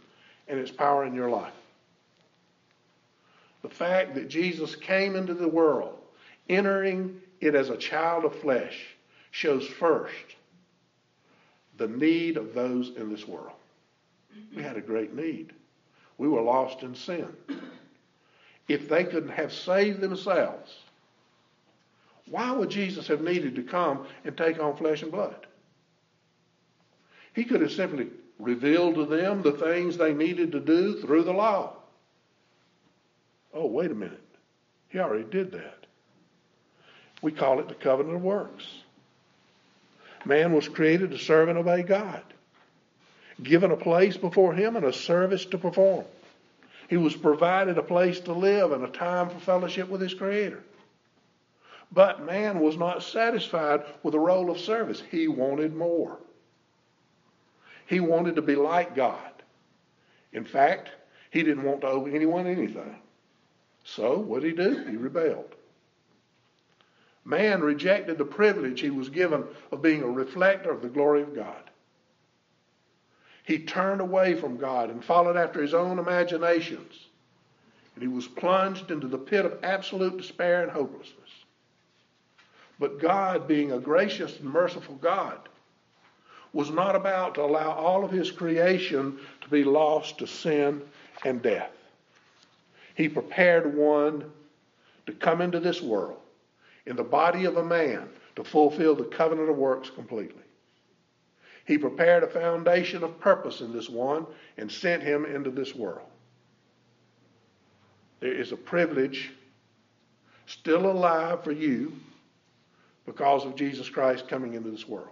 and 0.47 0.59
its 0.59 0.71
power 0.71 1.05
in 1.05 1.14
your 1.14 1.31
life. 1.31 1.55
The 3.62 3.71
fact 3.71 4.14
that 4.14 4.29
Jesus 4.29 4.76
came 4.76 5.17
into 5.17 5.35
the 5.35 5.49
world, 5.49 5.99
entering 6.49 7.21
it 7.41 7.55
as 7.55 7.71
a 7.71 7.76
child 7.76 8.25
of 8.25 8.38
flesh, 8.41 8.95
shows 9.31 9.67
first 9.67 10.37
the 11.79 11.88
need 11.88 12.37
of 12.37 12.55
those 12.55 12.93
in 12.97 13.11
this 13.11 13.26
world. 13.26 13.57
We 14.55 14.62
had 14.62 14.76
a 14.76 14.81
great 14.81 15.14
need. 15.14 15.53
We 16.19 16.29
were 16.29 16.43
lost 16.43 16.83
in 16.83 16.95
sin. 16.95 17.29
If 18.69 18.88
they 18.88 19.05
couldn't 19.05 19.31
have 19.31 19.53
saved 19.53 20.00
themselves, 20.00 20.75
why 22.31 22.53
would 22.53 22.71
Jesus 22.71 23.07
have 23.09 23.21
needed 23.21 23.55
to 23.57 23.62
come 23.62 24.07
and 24.25 24.37
take 24.37 24.59
on 24.59 24.76
flesh 24.76 25.03
and 25.03 25.12
blood? 25.12 25.47
He 27.35 27.45
could 27.45 27.61
have 27.61 27.73
simply 27.73 28.09
revealed 28.38 28.95
to 28.95 29.05
them 29.05 29.43
the 29.43 29.53
things 29.53 29.97
they 29.97 30.14
needed 30.14 30.53
to 30.53 30.61
do 30.61 31.00
through 31.00 31.25
the 31.25 31.33
law. 31.33 31.76
Oh, 33.53 33.67
wait 33.67 33.91
a 33.91 33.95
minute. 33.95 34.21
He 34.88 34.99
already 34.99 35.25
did 35.25 35.53
that. 35.53 35.87
We 37.23 37.33
call 37.33 37.61
it 37.61 37.69
the 37.69 37.75
covenant 37.75 38.17
of 38.17 38.23
works. 38.23 38.67
Man 40.25 40.53
was 40.53 40.69
created 40.69 41.11
to 41.11 41.19
serve 41.19 41.49
and 41.49 41.59
obey 41.59 41.83
God, 41.83 42.23
given 43.43 43.71
a 43.71 43.76
place 43.76 44.17
before 44.17 44.55
Him 44.55 44.76
and 44.76 44.85
a 44.85 44.93
service 44.93 45.45
to 45.47 45.59
perform. 45.59 46.05
He 46.88 46.97
was 46.97 47.17
provided 47.17 47.79
a 47.79 47.83
place 47.83 48.21
to 48.21 48.33
live 48.33 48.73
and 48.73 48.85
a 48.85 48.88
time 48.88 49.31
for 49.31 49.38
fellowship 49.38 49.88
with 49.88 50.00
his 50.00 50.14
Creator. 50.14 50.62
But 51.91 52.25
man 52.25 52.61
was 52.61 52.76
not 52.76 53.03
satisfied 53.03 53.85
with 54.03 54.14
a 54.14 54.19
role 54.19 54.50
of 54.50 54.59
service. 54.59 55.03
He 55.11 55.29
wanted 55.29 55.75
more. 55.75 56.19
He 57.87 58.00
wanted 58.00 58.37
to 58.37 58.43
be 58.43 58.57
like 58.57 58.95
God. 58.95 59.31
In 60.33 60.45
fact, 60.45 60.91
he 61.31 61.43
didn't 61.43 61.64
want 61.64 61.83
to 61.83 61.88
owe 61.88 62.07
anyone 62.07 62.47
anything. 62.47 62.97
So, 63.85 64.19
what 64.19 64.43
did 64.43 64.59
he 64.59 64.64
do? 64.64 64.85
He 64.88 64.97
rebelled. 64.97 65.55
Man 67.25 67.62
rejected 67.62 68.19
the 68.19 68.25
privilege 68.25 68.81
he 68.81 68.91
was 68.91 69.09
given 69.09 69.45
of 69.71 69.83
being 69.83 70.03
a 70.03 70.09
reflector 70.09 70.71
of 70.71 70.83
the 70.83 70.88
glory 70.88 71.23
of 71.23 71.35
God. 71.35 71.71
He 73.45 73.59
turned 73.59 74.01
away 74.01 74.35
from 74.35 74.57
God 74.57 74.91
and 74.91 75.05
followed 75.05 75.37
after 75.37 75.61
his 75.63 75.75
own 75.75 75.99
imaginations. 75.99 77.07
And 77.95 78.03
he 78.03 78.09
was 78.09 78.27
plunged 78.27 78.91
into 78.91 79.07
the 79.07 79.19
pit 79.19 79.45
of 79.45 79.63
absolute 79.63 80.17
despair 80.17 80.63
and 80.63 80.71
hopelessness. 80.71 81.31
But 82.81 82.99
God, 82.99 83.47
being 83.47 83.71
a 83.73 83.79
gracious 83.79 84.41
and 84.41 84.51
merciful 84.51 84.97
God, 84.97 85.39
was 86.55 86.71
not 86.71 86.97
about 86.97 87.35
to 87.35 87.43
allow 87.43 87.73
all 87.73 88.05
of 88.05 88.11
his 88.11 88.31
creation 88.31 89.19
to 89.43 89.49
be 89.49 89.63
lost 89.63 90.19
to 90.19 90.27
sin 90.27 90.83
and 91.25 91.43
death. 91.43 91.71
He 92.95 93.09
prepared 93.09 93.77
one 93.77 94.33
to 95.07 95.13
come 95.13 95.41
into 95.41 95.61
this 95.61 95.83
world 95.83 96.21
in 96.87 96.97
the 96.97 97.05
body 97.05 97.45
of 97.45 97.57
a 97.59 97.65
man 97.65 98.09
to 98.37 98.45
fulfill 98.45 98.95
the 98.95 99.05
covenant 99.05 99.51
of 99.51 99.57
works 99.57 99.91
completely. 99.91 100.44
He 101.64 101.78
prepared 101.78 102.23
a 102.23 102.28
foundation 102.28 103.02
of 103.02 103.18
purpose 103.21 103.61
in 103.61 103.73
this 103.73 103.88
one 103.88 104.26
and 104.59 104.71
sent 104.71 105.02
him 105.02 105.25
into 105.25 105.50
this 105.50 105.75
world. 105.75 106.06
There 108.21 108.33
is 108.33 108.52
a 108.52 108.56
privilege 108.56 109.33
still 110.47 110.90
alive 110.90 111.42
for 111.42 111.52
you 111.52 111.92
because 113.06 113.44
of 113.44 113.56
Jesus 113.56 113.88
Christ 113.88 114.28
coming 114.28 114.54
into 114.54 114.71
this 114.71 114.87
world. 114.87 115.09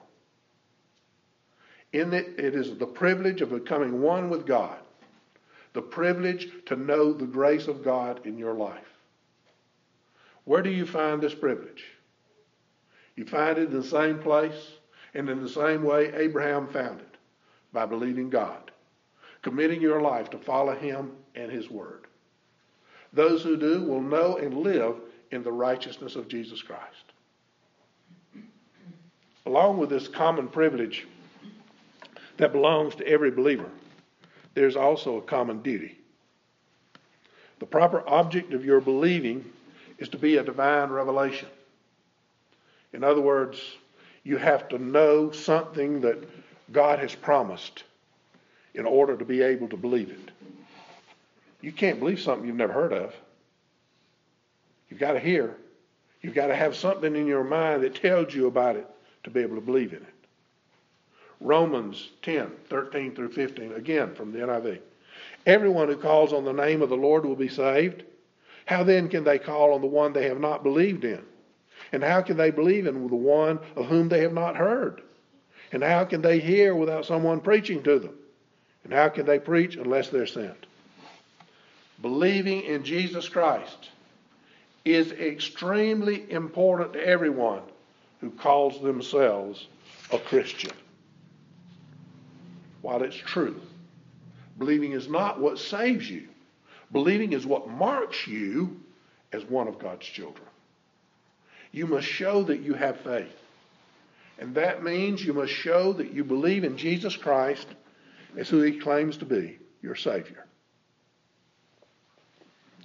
In 1.92 2.12
it, 2.12 2.38
it 2.38 2.54
is 2.54 2.76
the 2.76 2.86
privilege 2.86 3.40
of 3.42 3.50
becoming 3.50 4.00
one 4.00 4.30
with 4.30 4.46
God, 4.46 4.78
the 5.74 5.82
privilege 5.82 6.48
to 6.66 6.76
know 6.76 7.12
the 7.12 7.26
grace 7.26 7.68
of 7.68 7.84
God 7.84 8.26
in 8.26 8.38
your 8.38 8.54
life. 8.54 8.88
Where 10.44 10.62
do 10.62 10.70
you 10.70 10.86
find 10.86 11.20
this 11.20 11.34
privilege? 11.34 11.84
You 13.16 13.26
find 13.26 13.58
it 13.58 13.70
in 13.70 13.78
the 13.78 13.86
same 13.86 14.18
place 14.18 14.72
and 15.14 15.28
in 15.28 15.42
the 15.42 15.48
same 15.48 15.82
way, 15.82 16.12
Abraham 16.14 16.68
found 16.68 17.00
it 17.00 17.16
by 17.72 17.86
believing 17.86 18.30
God, 18.30 18.70
committing 19.42 19.80
your 19.80 20.00
life 20.00 20.30
to 20.30 20.38
follow 20.38 20.74
him 20.74 21.12
and 21.34 21.50
his 21.50 21.70
word. 21.70 22.06
Those 23.12 23.42
who 23.42 23.56
do 23.56 23.82
will 23.82 24.00
know 24.00 24.36
and 24.38 24.58
live 24.58 24.96
in 25.30 25.42
the 25.42 25.52
righteousness 25.52 26.16
of 26.16 26.28
Jesus 26.28 26.62
Christ. 26.62 27.12
Along 29.44 29.78
with 29.78 29.90
this 29.90 30.08
common 30.08 30.48
privilege 30.48 31.06
that 32.36 32.52
belongs 32.52 32.94
to 32.94 33.06
every 33.06 33.30
believer, 33.30 33.68
there's 34.54 34.76
also 34.76 35.16
a 35.16 35.22
common 35.22 35.62
duty. 35.62 35.98
The 37.58 37.66
proper 37.66 38.02
object 38.08 38.54
of 38.54 38.64
your 38.64 38.80
believing 38.80 39.44
is 39.98 40.08
to 40.10 40.18
be 40.18 40.36
a 40.36 40.42
divine 40.42 40.90
revelation. 40.90 41.48
In 42.92 43.04
other 43.04 43.20
words, 43.20 43.60
you 44.24 44.36
have 44.36 44.68
to 44.68 44.78
know 44.78 45.30
something 45.30 46.00
that 46.02 46.18
God 46.70 46.98
has 46.98 47.14
promised 47.14 47.84
in 48.74 48.86
order 48.86 49.16
to 49.16 49.24
be 49.24 49.42
able 49.42 49.68
to 49.68 49.76
believe 49.76 50.10
it. 50.10 50.30
You 51.60 51.72
can't 51.72 51.98
believe 51.98 52.20
something 52.20 52.46
you've 52.46 52.56
never 52.56 52.72
heard 52.72 52.92
of. 52.92 53.14
You've 54.88 55.00
got 55.00 55.12
to 55.12 55.20
hear. 55.20 55.56
You've 56.22 56.34
got 56.34 56.48
to 56.48 56.56
have 56.56 56.76
something 56.76 57.14
in 57.16 57.26
your 57.26 57.44
mind 57.44 57.82
that 57.82 57.96
tells 57.96 58.34
you 58.34 58.46
about 58.46 58.76
it 58.76 58.88
to 59.24 59.30
be 59.30 59.40
able 59.40 59.56
to 59.56 59.60
believe 59.60 59.92
in 59.92 60.02
it. 60.02 60.14
Romans 61.40 62.10
10, 62.22 62.50
13 62.68 63.14
through 63.14 63.32
15, 63.32 63.72
again 63.72 64.14
from 64.14 64.32
the 64.32 64.38
NIV. 64.38 64.80
Everyone 65.46 65.88
who 65.88 65.96
calls 65.96 66.32
on 66.32 66.44
the 66.44 66.52
name 66.52 66.82
of 66.82 66.88
the 66.88 66.96
Lord 66.96 67.24
will 67.24 67.36
be 67.36 67.48
saved. 67.48 68.04
How 68.64 68.84
then 68.84 69.08
can 69.08 69.24
they 69.24 69.38
call 69.38 69.72
on 69.74 69.80
the 69.80 69.88
one 69.88 70.12
they 70.12 70.28
have 70.28 70.40
not 70.40 70.62
believed 70.62 71.04
in? 71.04 71.22
And 71.92 72.02
how 72.02 72.22
can 72.22 72.36
they 72.36 72.50
believe 72.50 72.86
in 72.86 73.06
the 73.06 73.14
one 73.14 73.60
of 73.76 73.86
whom 73.86 74.08
they 74.08 74.22
have 74.22 74.32
not 74.32 74.56
heard? 74.56 75.02
And 75.72 75.82
how 75.82 76.04
can 76.04 76.22
they 76.22 76.38
hear 76.38 76.74
without 76.74 77.04
someone 77.04 77.40
preaching 77.40 77.82
to 77.82 77.98
them? 77.98 78.14
And 78.84 78.92
how 78.92 79.10
can 79.10 79.26
they 79.26 79.38
preach 79.38 79.76
unless 79.76 80.08
they're 80.08 80.26
sent? 80.26 80.66
Believing 82.00 82.62
in 82.62 82.84
Jesus 82.84 83.28
Christ 83.28 83.90
is 84.84 85.12
extremely 85.12 86.30
important 86.30 86.94
to 86.94 87.06
everyone 87.06 87.62
who 88.20 88.30
calls 88.30 88.80
themselves 88.82 89.68
a 90.10 90.18
Christian. 90.18 90.72
While 92.80 93.02
it's 93.02 93.16
true, 93.16 93.60
believing 94.58 94.92
is 94.92 95.08
not 95.08 95.40
what 95.40 95.58
saves 95.58 96.10
you, 96.10 96.28
believing 96.90 97.32
is 97.32 97.46
what 97.46 97.68
marks 97.68 98.26
you 98.26 98.80
as 99.32 99.44
one 99.44 99.68
of 99.68 99.78
God's 99.78 100.06
children. 100.06 100.46
You 101.72 101.86
must 101.86 102.06
show 102.06 102.42
that 102.44 102.60
you 102.60 102.74
have 102.74 103.00
faith. 103.00 103.34
And 104.38 104.54
that 104.54 104.82
means 104.82 105.24
you 105.24 105.32
must 105.32 105.52
show 105.52 105.92
that 105.94 106.12
you 106.12 106.24
believe 106.24 106.64
in 106.64 106.76
Jesus 106.76 107.16
Christ 107.16 107.66
as 108.36 108.48
who 108.48 108.60
he 108.60 108.78
claims 108.78 109.16
to 109.18 109.24
be, 109.24 109.58
your 109.82 109.94
Savior. 109.94 110.46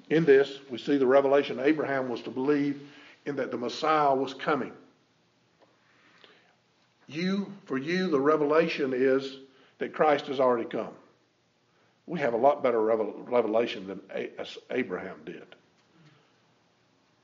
In 0.10 0.23
this, 0.23 0.60
we 0.69 0.78
see 0.78 0.97
the 0.97 1.08
revelation 1.08 1.60
Abraham 1.60 2.10
was 2.10 2.21
to 2.21 2.30
believe 2.30 2.82
in 3.26 3.36
that 3.38 3.52
the 3.52 3.58
Messiah 3.58 4.15
was 4.15 4.34
coming. 4.34 4.71
You, 7.08 7.52
for 7.65 7.78
you, 7.78 8.10
the 8.10 8.19
revelation 8.19 8.93
is 8.93 9.38
that 9.80 9.93
Christ 9.93 10.28
has 10.28 10.39
already 10.39 10.67
come. 10.67 10.93
We 12.06 12.19
have 12.19 12.34
a 12.34 12.38
lot 12.38 12.63
better 12.63 12.82
revelation 12.82 13.88
than 13.88 14.00
Abraham 14.69 15.17
did. 15.26 15.45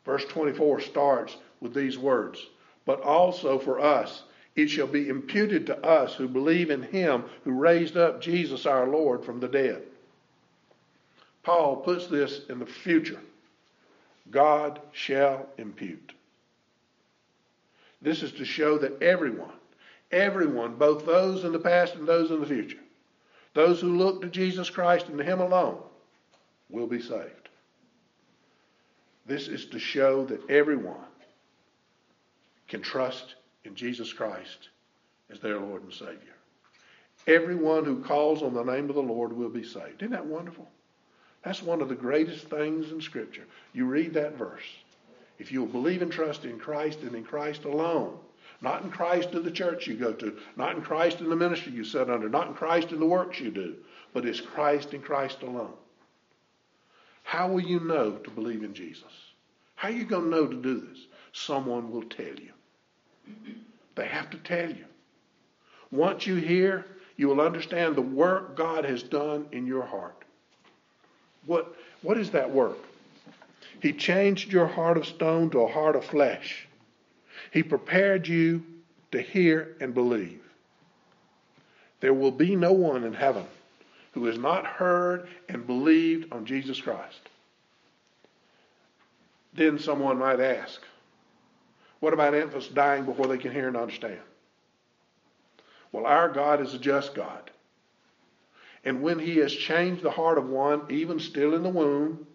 Verse 0.05 0.25
24 0.25 0.81
starts 0.81 1.37
with 1.63 1.73
these 1.73 1.97
words 1.97 2.45
But 2.85 3.01
also 3.01 3.57
for 3.57 3.79
us, 3.79 4.23
it 4.55 4.67
shall 4.67 4.85
be 4.85 5.09
imputed 5.09 5.65
to 5.65 5.83
us 5.83 6.13
who 6.13 6.27
believe 6.27 6.69
in 6.69 6.83
him 6.83 7.23
who 7.43 7.53
raised 7.53 7.97
up 7.97 8.21
Jesus 8.21 8.67
our 8.67 8.87
Lord 8.87 9.25
from 9.25 9.39
the 9.39 9.47
dead. 9.47 9.81
Paul 11.41 11.77
puts 11.77 12.05
this 12.07 12.41
in 12.49 12.59
the 12.59 12.65
future 12.65 13.19
God 14.29 14.79
shall 14.91 15.47
impute. 15.57 16.13
This 18.01 18.21
is 18.21 18.31
to 18.33 18.45
show 18.45 18.77
that 18.79 19.01
everyone, 19.01 19.53
everyone, 20.11 20.75
both 20.75 21.05
those 21.05 21.45
in 21.45 21.51
the 21.51 21.59
past 21.59 21.95
and 21.95 22.07
those 22.07 22.31
in 22.31 22.39
the 22.39 22.45
future, 22.45 22.79
those 23.53 23.79
who 23.79 23.97
look 23.97 24.21
to 24.21 24.27
Jesus 24.27 24.69
Christ 24.69 25.07
and 25.07 25.17
to 25.17 25.23
Him 25.23 25.39
alone, 25.39 25.77
will 26.69 26.87
be 26.87 27.01
saved. 27.01 27.49
This 29.25 29.47
is 29.47 29.65
to 29.67 29.79
show 29.79 30.25
that 30.25 30.49
everyone 30.49 31.05
can 32.73 32.81
trust 32.81 33.35
in 33.65 33.75
Jesus 33.75 34.11
Christ 34.11 34.69
as 35.29 35.39
their 35.39 35.59
Lord 35.59 35.83
and 35.83 35.93
Savior. 35.93 36.33
Everyone 37.27 37.85
who 37.85 38.01
calls 38.01 38.41
on 38.41 38.55
the 38.55 38.63
name 38.63 38.89
of 38.89 38.95
the 38.95 39.01
Lord 39.01 39.31
will 39.31 39.49
be 39.49 39.63
saved. 39.63 40.01
Isn't 40.01 40.09
that 40.09 40.25
wonderful? 40.25 40.67
That's 41.43 41.61
one 41.61 41.81
of 41.81 41.87
the 41.87 41.93
greatest 41.93 42.47
things 42.47 42.91
in 42.91 42.99
Scripture. 42.99 43.43
You 43.73 43.85
read 43.85 44.15
that 44.15 44.39
verse. 44.39 44.63
If 45.37 45.51
you'll 45.51 45.67
believe 45.67 46.01
and 46.01 46.11
trust 46.11 46.45
in 46.45 46.57
Christ 46.57 47.01
and 47.01 47.13
in 47.13 47.23
Christ 47.23 47.65
alone, 47.65 48.17
not 48.59 48.81
in 48.81 48.89
Christ 48.89 49.33
in 49.33 49.43
the 49.43 49.51
church 49.51 49.85
you 49.85 49.93
go 49.93 50.11
to, 50.13 50.35
not 50.55 50.75
in 50.75 50.81
Christ 50.81 51.19
in 51.19 51.29
the 51.29 51.35
ministry 51.35 51.73
you 51.73 51.83
sit 51.83 52.09
under, 52.09 52.27
not 52.27 52.47
in 52.47 52.53
Christ 52.55 52.91
in 52.91 52.99
the 52.99 53.05
works 53.05 53.39
you 53.39 53.51
do, 53.51 53.75
but 54.13 54.25
it's 54.25 54.41
Christ 54.41 54.95
and 54.95 55.03
Christ 55.03 55.43
alone. 55.43 55.75
How 57.21 57.49
will 57.49 57.61
you 57.61 57.81
know 57.81 58.13
to 58.13 58.31
believe 58.31 58.63
in 58.63 58.73
Jesus? 58.73 59.13
How 59.75 59.89
are 59.89 59.91
you 59.91 60.05
going 60.05 60.23
to 60.23 60.29
know 60.31 60.47
to 60.47 60.59
do 60.59 60.79
this? 60.79 61.05
Someone 61.33 61.91
will 61.91 62.03
tell 62.03 62.25
you. 62.25 62.49
They 63.95 64.07
have 64.07 64.29
to 64.31 64.37
tell 64.37 64.69
you. 64.69 64.85
Once 65.91 66.25
you 66.25 66.35
hear, 66.35 66.85
you 67.17 67.27
will 67.27 67.41
understand 67.41 67.95
the 67.95 68.01
work 68.01 68.55
God 68.55 68.85
has 68.85 69.03
done 69.03 69.45
in 69.51 69.67
your 69.67 69.83
heart. 69.83 70.15
What, 71.45 71.75
what 72.01 72.17
is 72.17 72.31
that 72.31 72.49
work? 72.49 72.77
He 73.81 73.93
changed 73.93 74.51
your 74.51 74.67
heart 74.67 74.97
of 74.97 75.05
stone 75.05 75.49
to 75.51 75.59
a 75.59 75.71
heart 75.71 75.95
of 75.95 76.05
flesh. 76.05 76.67
He 77.51 77.61
prepared 77.61 78.27
you 78.27 78.63
to 79.11 79.21
hear 79.21 79.75
and 79.79 79.93
believe. 79.93 80.41
There 81.99 82.13
will 82.13 82.31
be 82.31 82.55
no 82.55 82.73
one 82.73 83.03
in 83.03 83.13
heaven 83.13 83.45
who 84.13 84.25
has 84.25 84.37
not 84.37 84.65
heard 84.65 85.27
and 85.49 85.67
believed 85.67 86.31
on 86.33 86.45
Jesus 86.45 86.81
Christ. 86.81 87.29
Then 89.53 89.77
someone 89.77 90.17
might 90.17 90.39
ask, 90.39 90.81
what 92.03 92.11
about 92.11 92.35
infants 92.35 92.67
dying 92.67 93.05
before 93.05 93.27
they 93.27 93.37
can 93.37 93.53
hear 93.53 93.69
and 93.69 93.77
understand? 93.77 94.19
Well, 95.93 96.05
our 96.05 96.27
God 96.27 96.59
is 96.59 96.73
a 96.73 96.77
just 96.77 97.15
God. 97.15 97.49
And 98.83 99.01
when 99.01 99.19
He 99.19 99.37
has 99.37 99.55
changed 99.55 100.03
the 100.03 100.11
heart 100.11 100.37
of 100.37 100.49
one, 100.49 100.81
even 100.89 101.17
still 101.17 101.55
in 101.55 101.63
the 101.63 101.69
womb, 101.69 102.27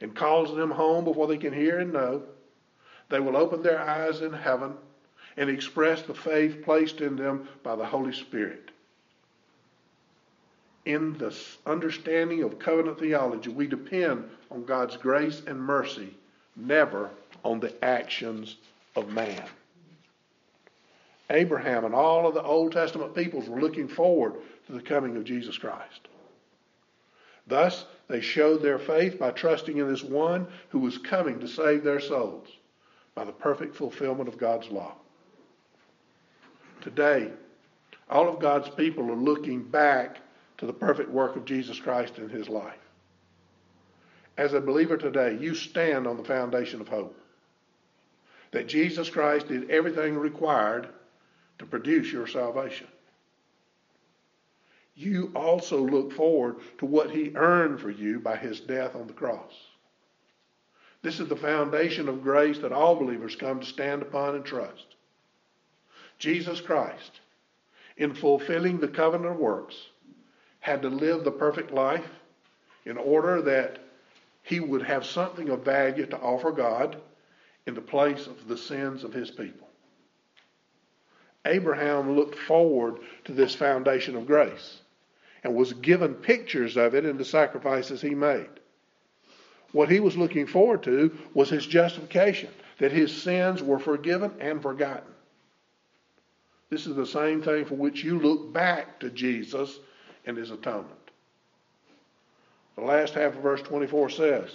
and 0.00 0.14
calls 0.14 0.54
them 0.54 0.70
home 0.70 1.04
before 1.04 1.26
they 1.26 1.38
can 1.38 1.52
hear 1.52 1.80
and 1.80 1.92
know, 1.92 2.22
they 3.08 3.18
will 3.18 3.36
open 3.36 3.64
their 3.64 3.80
eyes 3.80 4.20
in 4.20 4.32
heaven 4.32 4.74
and 5.36 5.50
express 5.50 6.02
the 6.02 6.14
faith 6.14 6.62
placed 6.62 7.00
in 7.00 7.16
them 7.16 7.48
by 7.64 7.74
the 7.74 7.86
Holy 7.86 8.12
Spirit. 8.12 8.70
In 10.84 11.18
the 11.18 11.36
understanding 11.66 12.44
of 12.44 12.60
covenant 12.60 13.00
theology, 13.00 13.50
we 13.50 13.66
depend 13.66 14.30
on 14.52 14.64
God's 14.64 14.96
grace 14.96 15.42
and 15.48 15.60
mercy, 15.60 16.14
never 16.54 17.10
on 17.42 17.58
the 17.58 17.74
actions 17.84 18.56
of 18.96 19.08
man. 19.08 19.44
Abraham 21.30 21.84
and 21.84 21.94
all 21.94 22.26
of 22.26 22.34
the 22.34 22.42
Old 22.42 22.72
Testament 22.72 23.14
peoples 23.14 23.48
were 23.48 23.60
looking 23.60 23.86
forward 23.86 24.34
to 24.66 24.72
the 24.72 24.80
coming 24.80 25.16
of 25.16 25.24
Jesus 25.24 25.56
Christ. 25.56 26.08
Thus, 27.46 27.84
they 28.08 28.20
showed 28.20 28.62
their 28.62 28.78
faith 28.78 29.18
by 29.18 29.30
trusting 29.30 29.76
in 29.76 29.88
this 29.88 30.02
one 30.02 30.46
who 30.70 30.80
was 30.80 30.98
coming 30.98 31.38
to 31.40 31.48
save 31.48 31.84
their 31.84 32.00
souls 32.00 32.48
by 33.14 33.24
the 33.24 33.32
perfect 33.32 33.76
fulfillment 33.76 34.28
of 34.28 34.38
God's 34.38 34.68
law. 34.68 34.94
Today, 36.80 37.30
all 38.08 38.28
of 38.28 38.40
God's 38.40 38.68
people 38.70 39.10
are 39.10 39.16
looking 39.16 39.62
back 39.62 40.18
to 40.58 40.66
the 40.66 40.72
perfect 40.72 41.10
work 41.10 41.36
of 41.36 41.44
Jesus 41.44 41.78
Christ 41.78 42.18
in 42.18 42.28
his 42.28 42.48
life. 42.48 42.74
As 44.36 44.52
a 44.52 44.60
believer 44.60 44.96
today, 44.96 45.36
you 45.40 45.54
stand 45.54 46.06
on 46.06 46.16
the 46.16 46.24
foundation 46.24 46.80
of 46.80 46.88
hope. 46.88 47.19
That 48.52 48.66
Jesus 48.66 49.08
Christ 49.08 49.48
did 49.48 49.70
everything 49.70 50.16
required 50.16 50.88
to 51.58 51.66
produce 51.66 52.12
your 52.12 52.26
salvation. 52.26 52.88
You 54.94 55.32
also 55.34 55.78
look 55.80 56.12
forward 56.12 56.56
to 56.78 56.86
what 56.86 57.10
he 57.10 57.32
earned 57.34 57.80
for 57.80 57.90
you 57.90 58.18
by 58.18 58.36
his 58.36 58.60
death 58.60 58.94
on 58.94 59.06
the 59.06 59.12
cross. 59.12 59.52
This 61.02 61.20
is 61.20 61.28
the 61.28 61.36
foundation 61.36 62.08
of 62.08 62.22
grace 62.22 62.58
that 62.58 62.72
all 62.72 62.96
believers 62.96 63.36
come 63.36 63.60
to 63.60 63.66
stand 63.66 64.02
upon 64.02 64.34
and 64.34 64.44
trust. 64.44 64.84
Jesus 66.18 66.60
Christ, 66.60 67.20
in 67.96 68.14
fulfilling 68.14 68.78
the 68.78 68.88
covenant 68.88 69.40
works, 69.40 69.76
had 70.58 70.82
to 70.82 70.90
live 70.90 71.24
the 71.24 71.30
perfect 71.30 71.70
life 71.70 72.08
in 72.84 72.98
order 72.98 73.40
that 73.40 73.78
he 74.42 74.60
would 74.60 74.82
have 74.82 75.06
something 75.06 75.48
of 75.48 75.64
value 75.64 76.04
to 76.06 76.18
offer 76.18 76.52
God 76.52 77.00
in 77.66 77.74
the 77.74 77.80
place 77.80 78.26
of 78.26 78.48
the 78.48 78.56
sins 78.56 79.04
of 79.04 79.12
his 79.12 79.30
people. 79.30 79.68
Abraham 81.44 82.16
looked 82.16 82.38
forward 82.38 83.00
to 83.24 83.32
this 83.32 83.54
foundation 83.54 84.16
of 84.16 84.26
grace 84.26 84.80
and 85.42 85.54
was 85.54 85.72
given 85.74 86.14
pictures 86.14 86.76
of 86.76 86.94
it 86.94 87.06
in 87.06 87.16
the 87.16 87.24
sacrifices 87.24 88.00
he 88.00 88.14
made. 88.14 88.48
What 89.72 89.88
he 89.88 90.00
was 90.00 90.16
looking 90.16 90.46
forward 90.46 90.82
to 90.82 91.16
was 91.32 91.48
his 91.48 91.66
justification, 91.66 92.50
that 92.78 92.92
his 92.92 93.22
sins 93.22 93.62
were 93.62 93.78
forgiven 93.78 94.32
and 94.40 94.60
forgotten. 94.60 95.12
This 96.70 96.86
is 96.86 96.96
the 96.96 97.06
same 97.06 97.42
thing 97.42 97.64
for 97.64 97.74
which 97.74 98.04
you 98.04 98.18
look 98.18 98.52
back 98.52 99.00
to 99.00 99.10
Jesus 99.10 99.78
and 100.26 100.36
his 100.36 100.50
atonement. 100.50 100.96
The 102.76 102.82
last 102.82 103.14
half 103.14 103.36
of 103.36 103.42
verse 103.42 103.62
24 103.62 104.10
says, 104.10 104.50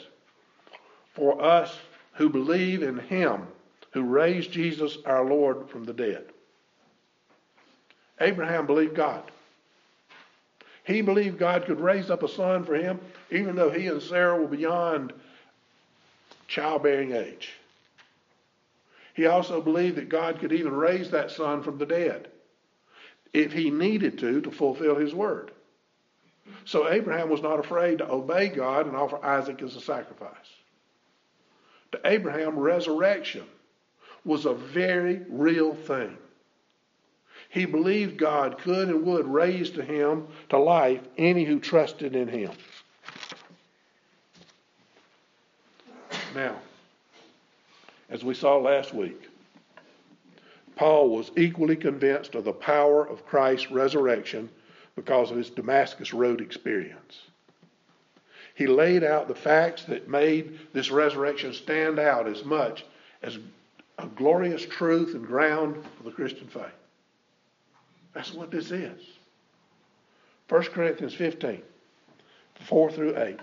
For 1.14 1.42
us 1.42 1.78
who 2.16 2.30
believe 2.30 2.84
in 2.84 2.98
him 2.98 3.48
who 3.92 4.02
raised 4.04 4.52
Jesus 4.52 4.98
our 5.06 5.24
Lord 5.24 5.70
from 5.70 5.86
the 5.86 5.94
dead. 5.94 6.26
Abraham 8.20 8.66
believed 8.66 8.96
God. 8.96 9.24
He 10.84 11.02
believed 11.02 11.40
God 11.40 11.66
could 11.66 11.80
raise 11.80 12.10
up 12.10 12.22
a 12.22 12.28
son 12.28 12.64
for 12.64 12.76
him, 12.76 13.00
even 13.32 13.56
though 13.56 13.70
he 13.70 13.88
and 13.88 14.02
Sarah 14.02 14.40
were 14.40 14.48
beyond 14.48 15.14
childbearing 16.48 17.14
age. 17.14 17.54
He 19.14 19.26
also 19.26 19.62
believed 19.62 19.96
that 19.96 20.10
God 20.10 20.40
could 20.40 20.52
even 20.52 20.74
raise 20.74 21.12
that 21.12 21.32
son 21.32 21.64
from 21.64 21.78
the 21.78 21.86
dead 21.86 22.28
if 23.34 23.52
he 23.52 23.72
needed 23.72 24.20
to 24.20 24.42
to 24.42 24.52
fulfill 24.52 24.96
his 24.96 25.16
word. 25.16 25.52
So 26.66 26.90
Abraham 26.90 27.30
was 27.30 27.42
not 27.42 27.60
afraid 27.60 28.00
to 28.00 28.12
obey 28.12 28.50
God 28.50 28.88
and 28.88 28.96
offer 28.96 29.24
Isaac 29.26 29.62
as 29.62 29.76
a 29.76 29.82
sacrifice. 29.82 30.32
To 31.92 32.00
Abraham, 32.06 32.58
resurrection 32.58 33.44
was 34.24 34.46
a 34.46 34.54
very 34.54 35.22
real 35.30 35.74
thing. 35.74 36.18
He 37.50 37.66
believed 37.66 38.18
God 38.18 38.58
could 38.58 38.90
and 38.90 39.06
would 39.06 39.28
raise 39.28 39.70
to 39.72 39.84
him 39.84 40.28
to 40.50 40.58
life 40.58 41.02
any 41.18 41.46
who 41.46 41.60
trusted 41.60 42.16
in 42.16 42.28
him. 42.28 42.52
Now, 46.34 46.58
as 48.10 48.24
we 48.24 48.34
saw 48.34 48.58
last 48.58 48.94
week, 48.94 49.30
Paul 50.76 51.10
was 51.10 51.32
equally 51.38 51.78
convinced 51.78 52.36
of 52.36 52.44
the 52.44 52.52
power 52.52 53.08
of 53.08 53.26
Christ's 53.26 53.72
resurrection 53.72 54.50
because 54.96 55.32
of 55.32 55.38
his 55.38 55.50
Damascus 55.50 56.14
Road 56.14 56.42
experience. 56.42 57.22
He 58.56 58.68
laid 58.68 59.04
out 59.04 59.28
the 59.28 59.36
facts 59.36 59.84
that 59.84 60.10
made 60.10 60.60
this 60.74 60.90
resurrection 60.90 61.54
stand 61.54 62.00
out 62.00 62.28
as 62.28 62.44
much 62.44 62.86
as 63.22 63.38
a 64.00 64.08
glorious 64.08 64.66
truth 64.66 65.14
and 65.14 65.26
ground 65.26 65.84
for 65.98 66.04
the 66.04 66.12
Christian 66.12 66.48
faith. 66.48 66.66
That's 68.14 68.34
what 68.34 68.52
this 68.52 68.72
is. 68.72 69.02
1 70.48 70.64
Corinthians 70.64 71.14
15, 71.14 71.62
4 72.62 72.92
through 72.92 73.18
8. 73.18 73.40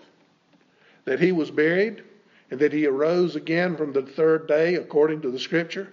That 1.05 1.20
he 1.20 1.33
was 1.33 1.51
buried, 1.51 2.03
and 2.51 2.59
that 2.61 2.72
he 2.72 2.87
arose 2.87 3.37
again 3.37 3.77
from 3.77 3.92
the 3.92 4.03
third 4.03 4.46
day 4.48 4.77
according 4.77 5.20
to 5.22 5.31
the 5.31 5.38
scripture, 5.38 5.92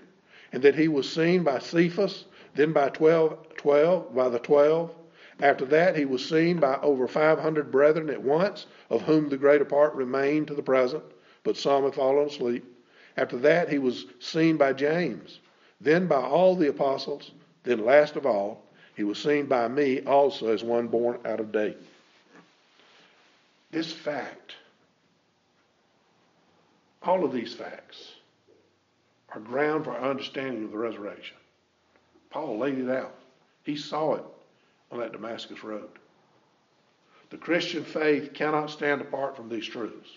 and 0.53 0.63
that 0.63 0.75
he 0.75 0.87
was 0.87 1.11
seen 1.11 1.43
by 1.43 1.59
Cephas, 1.59 2.23
then 2.55 2.71
by 2.71 2.89
12, 2.89 3.57
12 3.57 4.15
by 4.15 4.29
the 4.29 4.39
12. 4.39 4.95
After 5.41 5.65
that, 5.65 5.95
he 5.95 6.05
was 6.05 6.27
seen 6.27 6.59
by 6.59 6.77
over 6.81 7.07
500 7.07 7.71
brethren 7.71 8.09
at 8.09 8.21
once, 8.21 8.65
of 8.89 9.03
whom 9.03 9.29
the 9.29 9.37
greater 9.37 9.65
part 9.65 9.93
remain 9.95 10.45
to 10.45 10.53
the 10.53 10.61
present, 10.61 11.03
but 11.43 11.55
some 11.55 11.83
have 11.83 11.95
fallen 11.95 12.27
asleep. 12.27 12.65
After 13.15 13.37
that, 13.37 13.69
he 13.69 13.79
was 13.79 14.05
seen 14.19 14.57
by 14.57 14.73
James, 14.73 15.39
then 15.79 16.07
by 16.07 16.21
all 16.21 16.55
the 16.55 16.69
apostles, 16.69 17.31
then 17.63 17.85
last 17.85 18.15
of 18.17 18.25
all, 18.25 18.63
he 18.95 19.03
was 19.03 19.17
seen 19.17 19.45
by 19.45 19.67
me 19.69 20.01
also 20.01 20.51
as 20.51 20.63
one 20.63 20.87
born 20.87 21.19
out 21.23 21.39
of 21.39 21.53
date. 21.53 21.77
This 23.71 23.93
fact, 23.93 24.55
all 27.03 27.23
of 27.23 27.31
these 27.31 27.53
facts, 27.53 28.11
are 29.29 29.39
ground 29.39 29.85
for 29.85 29.91
our 29.91 30.09
understanding 30.09 30.65
of 30.65 30.71
the 30.71 30.77
resurrection. 30.77 31.37
Paul 32.29 32.57
laid 32.57 32.79
it 32.79 32.89
out. 32.89 33.15
He 33.63 33.77
saw 33.77 34.15
it 34.15 34.25
on 34.91 34.99
that 34.99 35.11
Damascus 35.11 35.63
road. 35.63 35.89
The 37.29 37.37
Christian 37.37 37.83
faith 37.83 38.33
cannot 38.33 38.71
stand 38.71 39.01
apart 39.01 39.35
from 39.35 39.49
these 39.49 39.67
truths. 39.67 40.09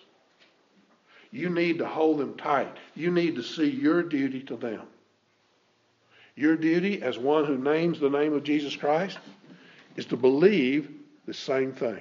You 1.30 1.48
need 1.48 1.78
to 1.78 1.86
hold 1.86 2.18
them 2.18 2.34
tight. 2.34 2.76
You 2.94 3.10
need 3.10 3.36
to 3.36 3.42
see 3.42 3.68
your 3.68 4.02
duty 4.02 4.42
to 4.44 4.56
them. 4.56 4.82
Your 6.36 6.56
duty 6.56 7.02
as 7.02 7.18
one 7.18 7.44
who 7.44 7.58
names 7.58 8.00
the 8.00 8.10
name 8.10 8.32
of 8.32 8.44
Jesus 8.44 8.74
Christ 8.74 9.18
is 9.96 10.06
to 10.06 10.16
believe 10.16 10.90
the 11.26 11.34
same 11.34 11.72
thing. 11.72 12.00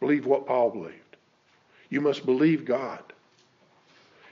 Believe 0.00 0.26
what 0.26 0.46
Paul 0.46 0.70
believed. 0.70 0.94
You 1.90 2.00
must 2.00 2.24
believe 2.24 2.64
God. 2.64 3.02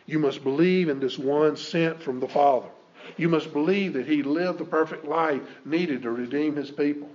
You 0.06 0.18
must 0.18 0.42
believe 0.42 0.88
in 0.88 1.00
this 1.00 1.18
one 1.18 1.56
sent 1.56 2.02
from 2.02 2.20
the 2.20 2.28
Father. 2.28 2.68
You 3.16 3.28
must 3.28 3.52
believe 3.52 3.92
that 3.94 4.06
he 4.06 4.22
lived 4.22 4.58
the 4.58 4.64
perfect 4.64 5.04
life 5.04 5.42
needed 5.64 6.02
to 6.02 6.10
redeem 6.10 6.56
his 6.56 6.70
people. 6.70 7.10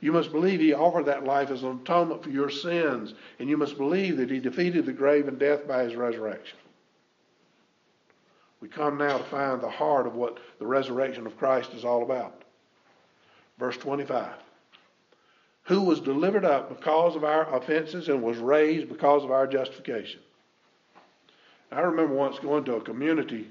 You 0.00 0.12
must 0.12 0.32
believe 0.32 0.60
he 0.60 0.74
offered 0.74 1.06
that 1.06 1.24
life 1.24 1.50
as 1.50 1.62
an 1.62 1.80
atonement 1.82 2.22
for 2.22 2.30
your 2.30 2.50
sins. 2.50 3.14
And 3.38 3.48
you 3.48 3.56
must 3.56 3.78
believe 3.78 4.16
that 4.18 4.30
he 4.30 4.38
defeated 4.38 4.86
the 4.86 4.92
grave 4.92 5.28
and 5.28 5.38
death 5.38 5.66
by 5.66 5.84
his 5.84 5.96
resurrection. 5.96 6.58
We 8.60 8.68
come 8.68 8.98
now 8.98 9.18
to 9.18 9.24
find 9.24 9.60
the 9.60 9.70
heart 9.70 10.06
of 10.06 10.14
what 10.14 10.38
the 10.58 10.66
resurrection 10.66 11.26
of 11.26 11.38
Christ 11.38 11.72
is 11.72 11.84
all 11.84 12.02
about. 12.02 12.42
Verse 13.58 13.76
25. 13.76 14.32
Who 15.64 15.82
was 15.82 16.00
delivered 16.00 16.44
up 16.44 16.68
because 16.68 17.16
of 17.16 17.24
our 17.24 17.52
offenses 17.54 18.08
and 18.08 18.22
was 18.22 18.38
raised 18.38 18.88
because 18.88 19.24
of 19.24 19.30
our 19.30 19.46
justification. 19.46 20.20
I 21.72 21.80
remember 21.80 22.14
once 22.14 22.38
going 22.38 22.64
to 22.64 22.76
a 22.76 22.80
community 22.80 23.48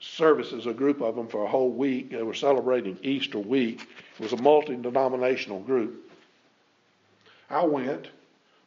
service 0.00 0.52
as 0.52 0.66
a 0.66 0.72
group 0.72 1.00
of 1.02 1.14
them 1.14 1.28
for 1.28 1.44
a 1.44 1.48
whole 1.48 1.70
week. 1.70 2.10
They 2.10 2.22
were 2.22 2.34
celebrating 2.34 2.98
Easter 3.02 3.38
week. 3.38 3.86
It 4.18 4.22
was 4.22 4.32
a 4.32 4.42
multi 4.42 4.76
denominational 4.76 5.60
group. 5.60 6.10
I 7.48 7.64
went 7.64 8.08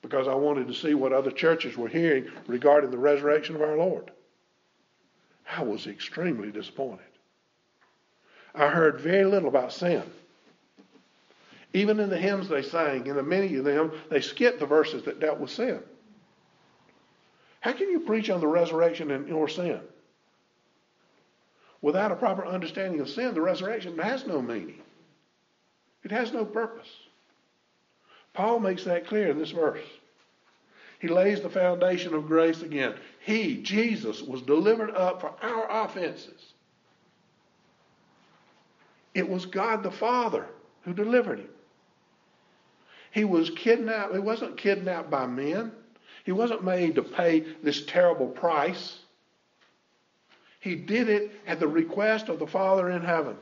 because 0.01 0.27
I 0.27 0.35
wanted 0.35 0.67
to 0.67 0.73
see 0.73 0.93
what 0.93 1.13
other 1.13 1.31
churches 1.31 1.77
were 1.77 1.87
hearing 1.87 2.27
regarding 2.47 2.91
the 2.91 2.97
resurrection 2.97 3.55
of 3.55 3.61
our 3.61 3.77
Lord. 3.77 4.11
I 5.49 5.63
was 5.63 5.87
extremely 5.87 6.51
disappointed. 6.51 7.05
I 8.53 8.67
heard 8.67 8.99
very 8.99 9.25
little 9.25 9.49
about 9.49 9.73
sin. 9.73 10.03
Even 11.73 11.99
in 11.99 12.09
the 12.09 12.17
hymns 12.17 12.47
they 12.47 12.61
sang, 12.61 13.07
in 13.07 13.15
the 13.15 13.23
many 13.23 13.55
of 13.55 13.65
them, 13.65 13.91
they 14.09 14.21
skipped 14.21 14.59
the 14.59 14.65
verses 14.65 15.03
that 15.03 15.19
dealt 15.19 15.39
with 15.39 15.49
sin. 15.49 15.81
How 17.61 17.73
can 17.73 17.89
you 17.89 18.01
preach 18.01 18.29
on 18.29 18.41
the 18.41 18.47
resurrection 18.47 19.09
and 19.09 19.27
your 19.27 19.47
sin? 19.47 19.79
Without 21.83 22.13
a 22.13 22.15
proper 22.15 22.45
understanding 22.45 23.01
of 23.01 23.09
sin, 23.09 23.33
the 23.33 23.41
resurrection 23.41 23.99
has 23.99 24.25
no 24.25 24.41
meaning. 24.41 24.81
It 26.03 26.11
has 26.11 26.31
no 26.31 26.45
purpose. 26.45 26.87
Paul 28.33 28.61
makes 28.61 28.85
that 28.85 29.05
clear 29.05 29.29
in 29.29 29.37
this 29.37 29.51
verse. 29.51 29.83
He 30.99 31.09
lays 31.09 31.41
the 31.41 31.49
foundation 31.49 32.13
of 32.13 32.25
grace 32.25 32.61
again. 32.61 32.95
He, 33.19 33.57
Jesus, 33.57 34.21
was 34.21 34.41
delivered 34.41 34.91
up 34.91 35.19
for 35.19 35.33
our 35.41 35.83
offenses. 35.83 36.53
It 39.13 39.27
was 39.27 39.45
God 39.45 39.83
the 39.83 39.91
Father 39.91 40.47
who 40.83 40.93
delivered 40.93 41.39
him. 41.39 41.49
He 43.11 43.25
was 43.25 43.49
kidnapped. 43.49 44.13
He 44.13 44.19
wasn't 44.19 44.55
kidnapped 44.55 45.09
by 45.09 45.27
men. 45.27 45.73
He 46.23 46.31
wasn't 46.31 46.63
made 46.63 46.95
to 46.95 47.03
pay 47.03 47.41
this 47.61 47.85
terrible 47.85 48.27
price. 48.27 48.99
He 50.63 50.75
did 50.75 51.09
it 51.09 51.29
at 51.45 51.59
the 51.59 51.67
request 51.67 52.29
of 52.29 52.39
the 52.39 52.47
Father 52.47 52.89
in 52.89 53.01
heaven. 53.01 53.35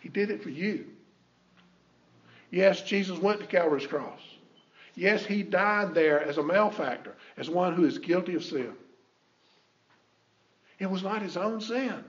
He 0.00 0.08
did 0.08 0.28
it 0.28 0.42
for 0.42 0.50
you. 0.50 0.86
Yes, 2.50 2.82
Jesus 2.82 3.16
went 3.16 3.38
to 3.38 3.46
Calvary's 3.46 3.86
cross. 3.86 4.18
Yes, 4.96 5.24
he 5.24 5.44
died 5.44 5.94
there 5.94 6.20
as 6.20 6.38
a 6.38 6.42
malefactor, 6.42 7.14
as 7.36 7.48
one 7.48 7.74
who 7.74 7.84
is 7.84 7.98
guilty 7.98 8.34
of 8.34 8.42
sin. 8.42 8.72
It 10.80 10.90
was 10.90 11.04
not 11.04 11.22
his 11.22 11.36
own 11.36 11.60
sin. 11.60 12.02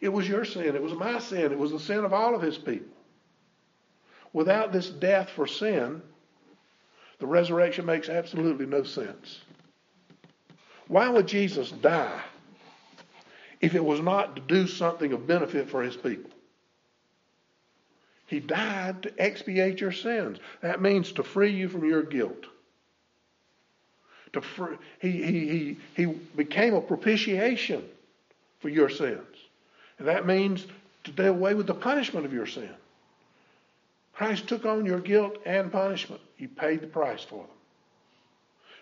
It 0.00 0.08
was 0.08 0.26
your 0.26 0.46
sin. 0.46 0.74
It 0.74 0.82
was 0.82 0.94
my 0.94 1.18
sin. 1.18 1.52
It 1.52 1.58
was 1.58 1.72
the 1.72 1.78
sin 1.78 2.02
of 2.06 2.14
all 2.14 2.34
of 2.34 2.40
his 2.40 2.56
people. 2.56 2.96
Without 4.32 4.72
this 4.72 4.88
death 4.88 5.28
for 5.28 5.46
sin, 5.46 6.00
the 7.18 7.26
resurrection 7.26 7.84
makes 7.84 8.08
absolutely 8.08 8.64
no 8.64 8.84
sense. 8.84 9.42
Why 10.88 11.08
would 11.08 11.26
Jesus 11.26 11.70
die 11.70 12.20
if 13.60 13.74
it 13.74 13.84
was 13.84 14.00
not 14.00 14.36
to 14.36 14.42
do 14.42 14.66
something 14.66 15.12
of 15.12 15.26
benefit 15.26 15.70
for 15.70 15.82
his 15.82 15.96
people? 15.96 16.30
He 18.26 18.40
died 18.40 19.02
to 19.02 19.12
expiate 19.18 19.80
your 19.80 19.92
sins. 19.92 20.38
That 20.62 20.80
means 20.80 21.12
to 21.12 21.22
free 21.22 21.52
you 21.52 21.68
from 21.68 21.84
your 21.84 22.02
guilt. 22.02 22.46
To 24.32 24.42
he, 25.00 25.10
he, 25.10 25.48
he, 25.48 25.76
he 25.94 26.06
became 26.06 26.72
a 26.72 26.80
propitiation 26.80 27.84
for 28.60 28.70
your 28.70 28.88
sins. 28.88 29.36
And 29.98 30.08
that 30.08 30.26
means 30.26 30.66
to 31.04 31.10
do 31.10 31.24
away 31.24 31.54
with 31.54 31.66
the 31.66 31.74
punishment 31.74 32.24
of 32.24 32.32
your 32.32 32.46
sin. 32.46 32.70
Christ 34.14 34.46
took 34.48 34.64
on 34.64 34.86
your 34.86 35.00
guilt 35.00 35.36
and 35.44 35.70
punishment. 35.70 36.20
He 36.36 36.46
paid 36.46 36.80
the 36.80 36.86
price 36.86 37.22
for 37.22 37.44
them. 37.44 37.56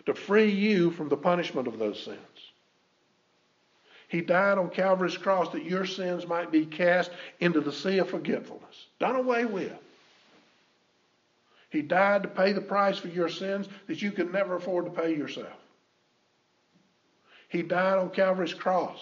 To 0.05 0.13
free 0.13 0.49
you 0.49 0.91
from 0.91 1.09
the 1.09 1.17
punishment 1.17 1.67
of 1.67 1.77
those 1.77 2.01
sins. 2.03 2.17
He 4.07 4.21
died 4.21 4.57
on 4.57 4.69
Calvary's 4.69 5.17
cross 5.17 5.49
that 5.53 5.63
your 5.63 5.85
sins 5.85 6.27
might 6.27 6.51
be 6.51 6.65
cast 6.65 7.11
into 7.39 7.61
the 7.61 7.71
sea 7.71 7.99
of 7.99 8.09
forgetfulness, 8.09 8.87
done 8.99 9.15
away 9.15 9.45
with. 9.45 9.71
He 11.69 11.81
died 11.81 12.23
to 12.23 12.29
pay 12.29 12.51
the 12.51 12.59
price 12.59 12.97
for 12.97 13.07
your 13.07 13.29
sins 13.29 13.69
that 13.87 14.01
you 14.01 14.11
could 14.11 14.33
never 14.33 14.55
afford 14.55 14.85
to 14.85 14.91
pay 14.91 15.15
yourself. 15.15 15.47
He 17.47 17.61
died 17.61 17.97
on 17.97 18.09
Calvary's 18.09 18.53
cross 18.53 18.99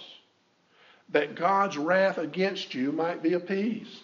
that 1.10 1.34
God's 1.34 1.78
wrath 1.78 2.20
against 2.20 2.76
you 2.76 2.92
might 2.92 3.24
be 3.24 3.34
appeased. 3.34 4.04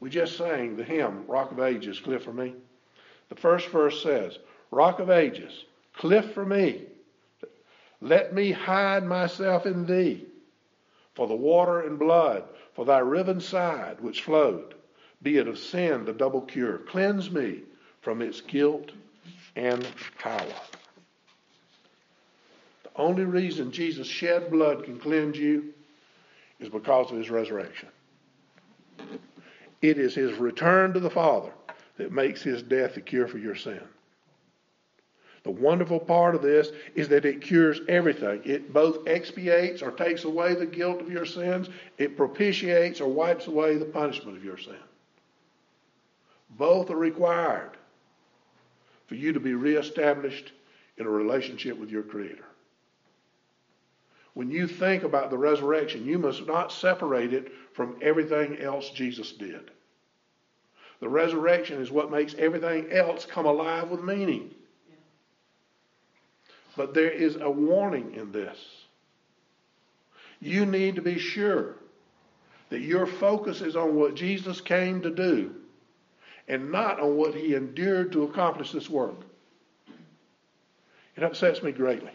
We 0.00 0.10
just 0.10 0.36
sang 0.36 0.76
the 0.76 0.82
hymn, 0.82 1.24
Rock 1.28 1.52
of 1.52 1.60
Ages, 1.60 2.00
Cleft 2.00 2.24
for 2.24 2.32
Me. 2.32 2.54
The 3.28 3.36
first 3.36 3.68
verse 3.68 4.02
says, 4.02 4.36
Rock 4.72 5.00
of 5.00 5.10
Ages, 5.10 5.66
cleft 5.92 6.32
for 6.32 6.46
me, 6.46 6.86
let 8.00 8.34
me 8.34 8.50
hide 8.50 9.04
myself 9.04 9.66
in 9.66 9.86
thee, 9.86 10.24
for 11.14 11.28
the 11.28 11.36
water 11.36 11.82
and 11.82 11.98
blood, 11.98 12.44
for 12.74 12.86
thy 12.86 12.98
riven 12.98 13.38
side 13.40 14.00
which 14.00 14.22
flowed, 14.22 14.74
be 15.22 15.36
it 15.36 15.46
of 15.46 15.58
sin 15.58 16.06
the 16.06 16.12
double 16.12 16.40
cure. 16.40 16.78
Cleanse 16.78 17.30
me 17.30 17.60
from 18.00 18.22
its 18.22 18.40
guilt 18.40 18.90
and 19.54 19.86
power. 20.18 20.54
The 22.84 22.90
only 22.96 23.24
reason 23.24 23.72
Jesus 23.72 24.06
shed 24.06 24.50
blood 24.50 24.84
can 24.84 24.98
cleanse 24.98 25.38
you 25.38 25.74
is 26.58 26.70
because 26.70 27.10
of 27.10 27.18
his 27.18 27.30
resurrection. 27.30 27.88
It 29.82 29.98
is 29.98 30.14
his 30.14 30.32
return 30.38 30.94
to 30.94 31.00
the 31.00 31.10
Father 31.10 31.52
that 31.98 32.10
makes 32.10 32.42
his 32.42 32.62
death 32.62 32.94
the 32.94 33.02
cure 33.02 33.28
for 33.28 33.38
your 33.38 33.54
sin. 33.54 33.82
The 35.44 35.50
wonderful 35.50 35.98
part 35.98 36.34
of 36.34 36.42
this 36.42 36.70
is 36.94 37.08
that 37.08 37.24
it 37.24 37.40
cures 37.40 37.80
everything. 37.88 38.42
It 38.44 38.72
both 38.72 39.06
expiates 39.08 39.82
or 39.82 39.90
takes 39.90 40.24
away 40.24 40.54
the 40.54 40.66
guilt 40.66 41.00
of 41.00 41.10
your 41.10 41.26
sins, 41.26 41.68
it 41.98 42.16
propitiates 42.16 43.00
or 43.00 43.08
wipes 43.08 43.48
away 43.48 43.76
the 43.76 43.84
punishment 43.84 44.36
of 44.36 44.44
your 44.44 44.58
sin. 44.58 44.76
Both 46.50 46.90
are 46.90 46.96
required 46.96 47.72
for 49.06 49.16
you 49.16 49.32
to 49.32 49.40
be 49.40 49.54
reestablished 49.54 50.52
in 50.96 51.06
a 51.06 51.10
relationship 51.10 51.76
with 51.76 51.90
your 51.90 52.02
Creator. 52.02 52.44
When 54.34 54.50
you 54.50 54.66
think 54.66 55.02
about 55.02 55.30
the 55.30 55.38
resurrection, 55.38 56.06
you 56.06 56.18
must 56.18 56.46
not 56.46 56.72
separate 56.72 57.32
it 57.32 57.52
from 57.74 57.96
everything 58.00 58.58
else 58.58 58.90
Jesus 58.90 59.32
did. 59.32 59.70
The 61.00 61.08
resurrection 61.08 61.82
is 61.82 61.90
what 61.90 62.10
makes 62.10 62.34
everything 62.38 62.90
else 62.92 63.26
come 63.26 63.44
alive 63.44 63.90
with 63.90 64.02
meaning. 64.02 64.54
But 66.76 66.94
there 66.94 67.10
is 67.10 67.36
a 67.36 67.50
warning 67.50 68.14
in 68.14 68.32
this. 68.32 68.58
You 70.40 70.66
need 70.66 70.96
to 70.96 71.02
be 71.02 71.18
sure 71.18 71.76
that 72.70 72.80
your 72.80 73.06
focus 73.06 73.60
is 73.60 73.76
on 73.76 73.94
what 73.94 74.14
Jesus 74.14 74.60
came 74.60 75.02
to 75.02 75.10
do 75.10 75.54
and 76.48 76.72
not 76.72 77.00
on 77.00 77.16
what 77.16 77.34
he 77.34 77.54
endured 77.54 78.12
to 78.12 78.24
accomplish 78.24 78.72
this 78.72 78.88
work. 78.88 79.16
It 81.16 81.22
upsets 81.22 81.62
me 81.62 81.72
greatly 81.72 82.10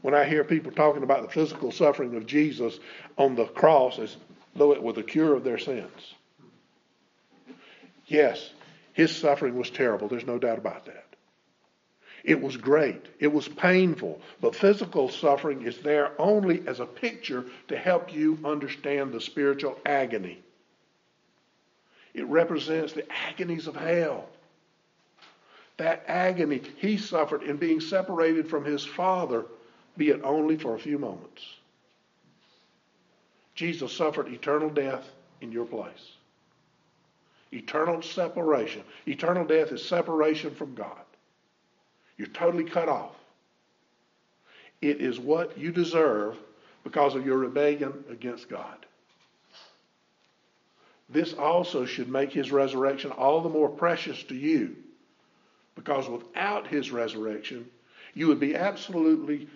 when 0.00 0.14
I 0.14 0.24
hear 0.24 0.44
people 0.44 0.72
talking 0.72 1.02
about 1.02 1.22
the 1.22 1.28
physical 1.28 1.70
suffering 1.70 2.14
of 2.16 2.26
Jesus 2.26 2.78
on 3.16 3.34
the 3.36 3.46
cross 3.46 3.98
as 3.98 4.16
though 4.56 4.72
it 4.72 4.82
were 4.82 4.92
the 4.92 5.02
cure 5.02 5.34
of 5.34 5.44
their 5.44 5.58
sins. 5.58 6.14
Yes, 8.06 8.50
his 8.92 9.14
suffering 9.14 9.56
was 9.56 9.70
terrible. 9.70 10.08
There's 10.08 10.26
no 10.26 10.38
doubt 10.38 10.58
about 10.58 10.86
that. 10.86 11.13
It 12.24 12.40
was 12.40 12.56
great. 12.56 13.04
It 13.20 13.28
was 13.28 13.46
painful. 13.46 14.18
But 14.40 14.56
physical 14.56 15.10
suffering 15.10 15.62
is 15.62 15.78
there 15.78 16.12
only 16.18 16.66
as 16.66 16.80
a 16.80 16.86
picture 16.86 17.44
to 17.68 17.76
help 17.76 18.14
you 18.14 18.38
understand 18.44 19.12
the 19.12 19.20
spiritual 19.20 19.78
agony. 19.84 20.40
It 22.14 22.26
represents 22.26 22.94
the 22.94 23.04
agonies 23.12 23.66
of 23.66 23.76
hell. 23.76 24.26
That 25.76 26.04
agony 26.06 26.62
he 26.78 26.96
suffered 26.96 27.42
in 27.42 27.58
being 27.58 27.80
separated 27.80 28.48
from 28.48 28.64
his 28.64 28.84
Father, 28.84 29.44
be 29.98 30.08
it 30.08 30.22
only 30.24 30.56
for 30.56 30.74
a 30.74 30.78
few 30.78 30.98
moments. 30.98 31.44
Jesus 33.54 33.92
suffered 33.92 34.28
eternal 34.28 34.70
death 34.70 35.04
in 35.42 35.52
your 35.52 35.66
place. 35.66 36.12
Eternal 37.52 38.00
separation. 38.02 38.82
Eternal 39.06 39.44
death 39.44 39.72
is 39.72 39.84
separation 39.84 40.54
from 40.54 40.74
God. 40.74 41.03
You're 42.16 42.28
totally 42.28 42.64
cut 42.64 42.88
off. 42.88 43.14
It 44.80 45.00
is 45.00 45.18
what 45.18 45.56
you 45.58 45.72
deserve 45.72 46.36
because 46.84 47.14
of 47.14 47.24
your 47.24 47.38
rebellion 47.38 48.04
against 48.10 48.48
God. 48.48 48.86
This 51.08 51.32
also 51.34 51.84
should 51.84 52.08
make 52.08 52.32
his 52.32 52.50
resurrection 52.50 53.10
all 53.10 53.40
the 53.40 53.48
more 53.48 53.68
precious 53.68 54.22
to 54.24 54.34
you 54.34 54.76
because 55.74 56.08
without 56.08 56.66
his 56.66 56.90
resurrection, 56.90 57.66
you 58.14 58.28
would 58.28 58.40
be 58.40 58.54
absolutely, 58.54 59.48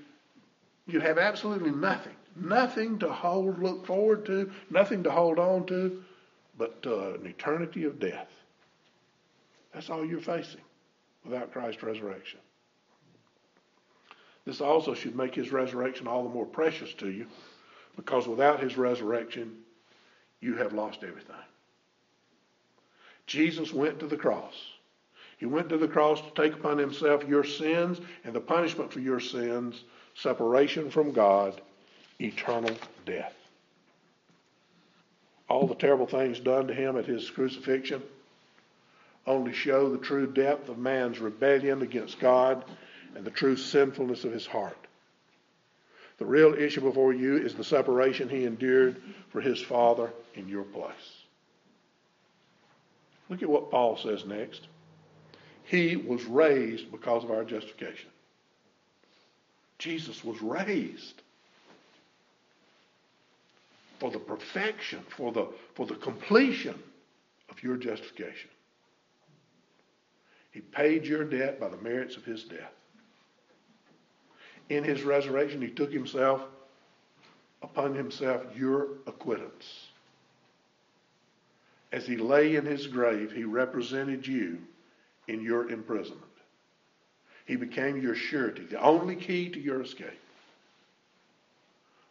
you'd 0.87 1.03
have 1.03 1.18
absolutely 1.18 1.71
nothing. 1.71 2.14
Nothing 2.37 2.99
to 3.01 3.12
hold, 3.12 3.59
look 3.61 3.87
forward 3.87 4.27
to, 4.27 4.51
nothing 4.71 5.03
to 5.05 5.11
hold 5.11 5.38
on 5.38 5.66
to, 5.66 6.03
but 6.57 6.79
uh, 6.87 7.14
an 7.14 7.27
eternity 7.27 7.85
of 7.85 7.99
death. 7.99 8.31
That's 9.73 9.90
all 9.90 10.05
you're 10.05 10.21
facing 10.21 10.61
without 11.25 11.53
Christ's 11.53 11.83
resurrection. 11.83 12.40
This 14.49 14.63
also 14.63 14.95
should 14.95 15.15
make 15.15 15.35
his 15.35 15.53
resurrection 15.53 16.09
all 16.09 16.23
the 16.23 16.31
more 16.31 16.47
precious 16.47 16.95
to 16.95 17.11
you 17.11 17.27
because 17.97 18.27
without 18.27 18.61
his 18.61 18.79
resurrection, 18.79 19.59
you 20.41 20.57
have 20.57 20.73
lost 20.73 21.01
everything. 21.03 21.37
Jesus 23.27 23.75
went 23.75 24.01
to 24.01 24.07
the 24.07 24.17
cross. 24.17 24.55
He 25.37 25.45
went 25.45 25.69
to 25.69 25.77
the 25.77 25.87
cross 25.87 26.23
to 26.23 26.31
take 26.31 26.55
upon 26.55 26.79
himself 26.79 27.29
your 27.29 27.45
sins 27.45 28.01
and 28.25 28.33
the 28.33 28.41
punishment 28.41 28.91
for 28.91 29.01
your 29.01 29.21
sins, 29.21 29.85
separation 30.15 30.91
from 30.91 31.13
God, 31.13 31.61
eternal 32.19 32.75
death. 33.05 33.35
All 35.51 35.67
the 35.67 35.75
terrible 35.75 36.07
things 36.07 36.41
done 36.41 36.67
to 36.69 36.75
him 36.75 36.97
at 36.97 37.05
his 37.05 37.29
crucifixion 37.29 38.03
only 39.27 39.53
show 39.53 39.91
the 39.91 39.99
true 39.99 40.27
depth 40.27 40.71
of 40.71 40.79
man's 40.79 41.19
rebellion 41.19 41.83
against 41.83 42.19
God 42.19 42.65
and 43.14 43.25
the 43.25 43.31
true 43.31 43.57
sinfulness 43.57 44.25
of 44.25 44.33
his 44.33 44.47
heart. 44.47 44.77
The 46.18 46.27
real 46.27 46.55
issue 46.55 46.81
before 46.81 47.12
you 47.12 47.37
is 47.37 47.55
the 47.55 47.64
separation 47.64 48.29
he 48.29 48.44
endured 48.44 49.01
for 49.31 49.40
his 49.40 49.61
Father 49.61 50.11
in 50.35 50.49
your 50.49 50.64
place. 50.64 50.92
Look 53.29 53.42
at 53.42 53.49
what 53.49 53.71
Paul 53.71 53.97
says 53.97 54.25
next. 54.25 54.66
He 55.64 55.97
was 55.97 56.25
raised 56.25 56.90
because 56.90 57.25
of 57.25 57.31
our 57.31 57.44
justification. 57.44 58.11
Jesus 59.79 60.25
was 60.25 60.40
raised 60.42 61.23
for 64.01 64.11
the 64.11 64.18
perfection, 64.18 65.01
for 65.16 65.31
the, 65.31 65.49
for 65.75 65.87
the 65.87 65.94
completion 65.94 66.75
of 67.51 67.62
your 67.62 67.77
justification. 67.77 68.51
He 70.51 70.61
paid 70.61 71.05
your 71.05 71.25
debt 71.25 71.61
by 71.61 71.68
the 71.68 71.77
merits 71.77 72.16
of 72.16 72.25
his 72.25 72.44
death. 72.44 72.73
In 74.68 74.85
his 74.85 75.02
resurrection, 75.02 75.62
he 75.62 75.70
took 75.70 75.92
himself 75.92 76.42
upon 77.62 77.94
himself 77.94 78.42
your 78.57 78.88
acquittance. 79.07 79.88
As 81.90 82.07
he 82.07 82.16
lay 82.16 82.57
in 82.57 82.66
his 82.66 82.87
grave, 82.87 83.33
he 83.33 83.44
represented 83.44 84.26
you 84.26 84.59
in 85.26 85.40
your 85.40 85.70
imprisonment. 85.70 86.24
He 87.46 87.57
became 87.57 88.00
your 88.00 88.14
surety, 88.14 88.64
the 88.64 88.81
only 88.81 89.16
key 89.16 89.48
to 89.48 89.59
your 89.59 89.81
escape. 89.81 90.20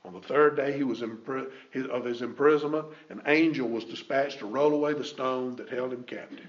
On 0.03 0.13
the 0.13 0.21
third 0.21 0.55
day 0.55 0.75
he 0.75 0.83
was 0.83 1.03
of 1.03 2.05
his 2.05 2.21
imprisonment, 2.21 2.87
an 3.09 3.21
angel 3.27 3.67
was 3.67 3.83
dispatched 3.83 4.39
to 4.39 4.47
roll 4.47 4.73
away 4.73 4.93
the 4.93 5.03
stone 5.03 5.55
that 5.57 5.69
held 5.69 5.93
him 5.93 6.03
captive. 6.03 6.47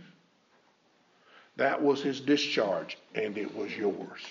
That 1.56 1.82
was 1.82 2.00
his 2.00 2.20
discharge, 2.20 2.96
and 3.14 3.36
it 3.36 3.54
was 3.54 3.76
yours. 3.76 4.22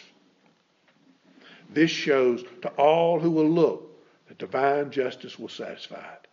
This 1.70 1.92
shows 1.92 2.44
to 2.62 2.70
all 2.70 3.20
who 3.20 3.32
will 3.32 3.50
look 3.50 3.92
that 4.28 4.38
divine 4.38 4.92
justice 4.92 5.38
was 5.38 5.54
satisfied. 5.54 6.28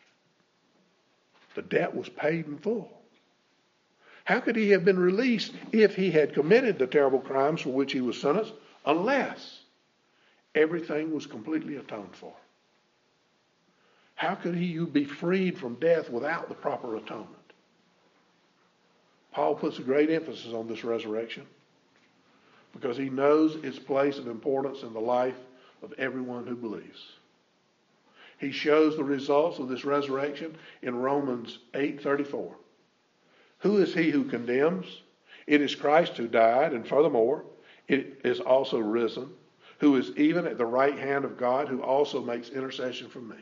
The 1.54 1.62
debt 1.62 1.94
was 1.94 2.08
paid 2.08 2.46
in 2.46 2.58
full. 2.58 2.90
How 4.24 4.40
could 4.40 4.56
he 4.56 4.70
have 4.70 4.84
been 4.84 4.98
released 4.98 5.52
if 5.72 5.94
he 5.94 6.10
had 6.10 6.34
committed 6.34 6.78
the 6.78 6.86
terrible 6.86 7.20
crimes 7.20 7.60
for 7.60 7.70
which 7.70 7.92
he 7.92 8.00
was 8.00 8.20
sentenced? 8.20 8.54
Unless 8.86 9.60
everything 10.54 11.12
was 11.12 11.26
completely 11.26 11.76
atoned 11.76 12.16
for. 12.16 12.32
How 14.14 14.34
could 14.34 14.54
he 14.54 14.78
be 14.78 15.04
freed 15.04 15.58
from 15.58 15.74
death 15.74 16.08
without 16.08 16.48
the 16.48 16.54
proper 16.54 16.96
atonement? 16.96 17.28
Paul 19.32 19.56
puts 19.56 19.78
a 19.78 19.82
great 19.82 20.10
emphasis 20.10 20.54
on 20.54 20.68
this 20.68 20.84
resurrection 20.84 21.46
because 22.74 22.96
he 22.96 23.08
knows 23.08 23.56
its 23.64 23.78
place 23.78 24.18
of 24.18 24.26
importance 24.26 24.82
in 24.82 24.92
the 24.92 25.00
life 25.00 25.38
of 25.82 25.92
everyone 25.94 26.46
who 26.46 26.56
believes. 26.56 27.12
He 28.38 28.50
shows 28.50 28.96
the 28.96 29.04
results 29.04 29.58
of 29.58 29.68
this 29.68 29.84
resurrection 29.84 30.56
in 30.82 30.96
Romans 30.96 31.60
8:34. 31.72 32.56
Who 33.60 33.78
is 33.78 33.94
he 33.94 34.10
who 34.10 34.24
condemns? 34.24 35.02
It 35.46 35.60
is 35.60 35.74
Christ 35.74 36.16
who 36.16 36.26
died, 36.26 36.72
and 36.72 36.86
furthermore, 36.86 37.44
it 37.88 38.20
is 38.24 38.40
also 38.40 38.78
risen, 38.78 39.30
who 39.78 39.96
is 39.96 40.10
even 40.16 40.46
at 40.46 40.58
the 40.58 40.66
right 40.66 40.98
hand 40.98 41.24
of 41.24 41.38
God, 41.38 41.68
who 41.68 41.82
also 41.82 42.22
makes 42.22 42.50
intercession 42.50 43.08
for 43.08 43.20
me. 43.20 43.36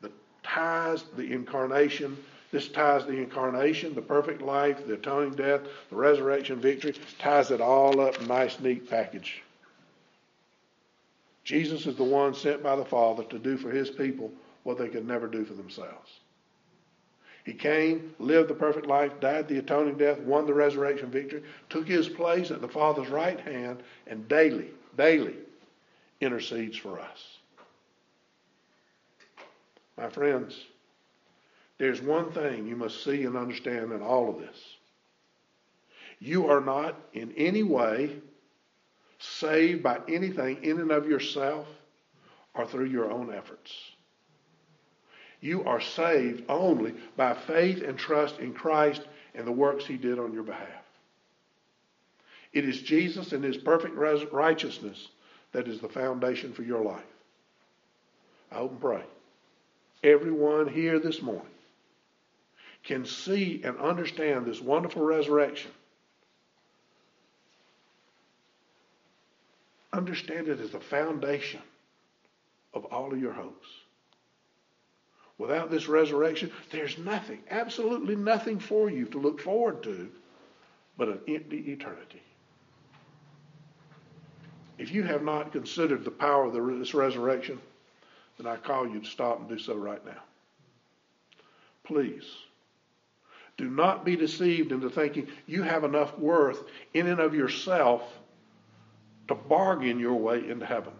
The 0.00 0.12
ties 0.42 1.04
the 1.16 1.32
incarnation 1.32 2.16
this 2.50 2.68
ties 2.68 3.04
the 3.04 3.12
incarnation, 3.12 3.94
the 3.94 4.02
perfect 4.02 4.40
life, 4.40 4.86
the 4.86 4.94
atoning 4.94 5.34
death, 5.34 5.60
the 5.90 5.96
resurrection 5.96 6.60
victory, 6.60 6.94
ties 7.18 7.50
it 7.50 7.60
all 7.60 8.00
up 8.00 8.16
in 8.16 8.24
a 8.24 8.26
nice, 8.28 8.58
neat 8.60 8.88
package. 8.88 9.42
Jesus 11.44 11.86
is 11.86 11.96
the 11.96 12.04
one 12.04 12.34
sent 12.34 12.62
by 12.62 12.76
the 12.76 12.84
Father 12.84 13.24
to 13.24 13.38
do 13.38 13.56
for 13.56 13.70
his 13.70 13.90
people 13.90 14.30
what 14.64 14.78
they 14.78 14.88
could 14.88 15.06
never 15.06 15.26
do 15.26 15.44
for 15.44 15.54
themselves. 15.54 16.20
He 17.44 17.54
came, 17.54 18.14
lived 18.18 18.50
the 18.50 18.54
perfect 18.54 18.86
life, 18.86 19.18
died 19.20 19.48
the 19.48 19.58
atoning 19.58 19.96
death, 19.96 20.18
won 20.18 20.44
the 20.44 20.52
resurrection 20.52 21.10
victory, 21.10 21.42
took 21.70 21.88
his 21.88 22.06
place 22.06 22.50
at 22.50 22.60
the 22.60 22.68
Father's 22.68 23.08
right 23.08 23.40
hand, 23.40 23.82
and 24.06 24.28
daily, 24.28 24.68
daily 24.98 25.36
intercedes 26.20 26.76
for 26.76 27.00
us. 27.00 27.38
My 29.96 30.10
friends, 30.10 30.66
there's 31.78 32.02
one 32.02 32.32
thing 32.32 32.66
you 32.66 32.76
must 32.76 33.04
see 33.04 33.24
and 33.24 33.36
understand 33.36 33.92
in 33.92 34.02
all 34.02 34.28
of 34.28 34.38
this. 34.38 34.56
You 36.18 36.48
are 36.48 36.60
not 36.60 36.96
in 37.12 37.32
any 37.36 37.62
way 37.62 38.16
saved 39.20 39.82
by 39.82 40.00
anything 40.08 40.62
in 40.64 40.80
and 40.80 40.90
of 40.90 41.08
yourself 41.08 41.66
or 42.54 42.66
through 42.66 42.86
your 42.86 43.10
own 43.10 43.32
efforts. 43.32 43.72
You 45.40 45.64
are 45.64 45.80
saved 45.80 46.42
only 46.48 46.94
by 47.16 47.34
faith 47.34 47.82
and 47.82 47.96
trust 47.96 48.40
in 48.40 48.52
Christ 48.52 49.02
and 49.36 49.46
the 49.46 49.52
works 49.52 49.86
he 49.86 49.96
did 49.96 50.18
on 50.18 50.32
your 50.32 50.42
behalf. 50.42 50.66
It 52.52 52.68
is 52.68 52.82
Jesus 52.82 53.32
and 53.32 53.44
his 53.44 53.56
perfect 53.56 53.94
righteousness 53.94 55.08
that 55.52 55.68
is 55.68 55.80
the 55.80 55.88
foundation 55.88 56.52
for 56.52 56.62
your 56.62 56.82
life. 56.82 57.04
I 58.50 58.56
hope 58.56 58.72
and 58.72 58.80
pray. 58.80 59.02
Everyone 60.02 60.66
here 60.66 60.98
this 60.98 61.22
morning 61.22 61.46
can 62.88 63.04
see 63.04 63.60
and 63.64 63.78
understand 63.78 64.46
this 64.46 64.62
wonderful 64.62 65.02
resurrection, 65.02 65.70
understand 69.92 70.48
it 70.48 70.58
as 70.58 70.70
the 70.70 70.80
foundation 70.80 71.60
of 72.72 72.86
all 72.86 73.12
of 73.12 73.20
your 73.20 73.34
hopes. 73.34 73.68
Without 75.36 75.70
this 75.70 75.86
resurrection, 75.86 76.50
there's 76.72 76.96
nothing, 76.96 77.40
absolutely 77.50 78.16
nothing 78.16 78.58
for 78.58 78.90
you 78.90 79.04
to 79.04 79.18
look 79.18 79.38
forward 79.38 79.82
to 79.82 80.08
but 80.96 81.08
an 81.08 81.20
empty 81.28 81.58
eternity. 81.70 82.22
If 84.78 84.92
you 84.92 85.02
have 85.02 85.22
not 85.22 85.52
considered 85.52 86.04
the 86.04 86.10
power 86.10 86.46
of 86.46 86.78
this 86.78 86.94
resurrection, 86.94 87.60
then 88.38 88.46
I 88.46 88.56
call 88.56 88.88
you 88.88 89.00
to 89.00 89.06
stop 89.06 89.40
and 89.40 89.48
do 89.48 89.58
so 89.58 89.74
right 89.74 90.04
now. 90.06 90.22
Please 91.84 92.24
do 93.58 93.68
not 93.68 94.04
be 94.04 94.16
deceived 94.16 94.70
into 94.70 94.88
thinking 94.88 95.26
you 95.46 95.62
have 95.62 95.82
enough 95.82 96.16
worth 96.16 96.62
in 96.94 97.08
and 97.08 97.20
of 97.20 97.34
yourself 97.34 98.02
to 99.26 99.34
bargain 99.34 99.98
your 99.98 100.14
way 100.14 100.48
into 100.48 100.64
heaven. 100.64 100.92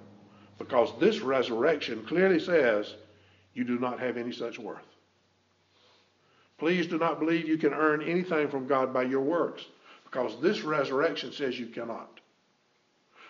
Because 0.58 0.90
this 0.98 1.20
resurrection 1.20 2.04
clearly 2.04 2.40
says 2.40 2.94
you 3.54 3.62
do 3.62 3.78
not 3.78 4.00
have 4.00 4.16
any 4.16 4.32
such 4.32 4.58
worth. 4.58 4.82
Please 6.58 6.88
do 6.88 6.98
not 6.98 7.20
believe 7.20 7.46
you 7.46 7.56
can 7.56 7.72
earn 7.72 8.02
anything 8.02 8.48
from 8.48 8.66
God 8.66 8.92
by 8.92 9.04
your 9.04 9.20
works, 9.20 9.64
because 10.04 10.40
this 10.42 10.62
resurrection 10.62 11.30
says 11.32 11.58
you 11.58 11.66
cannot. 11.66 12.20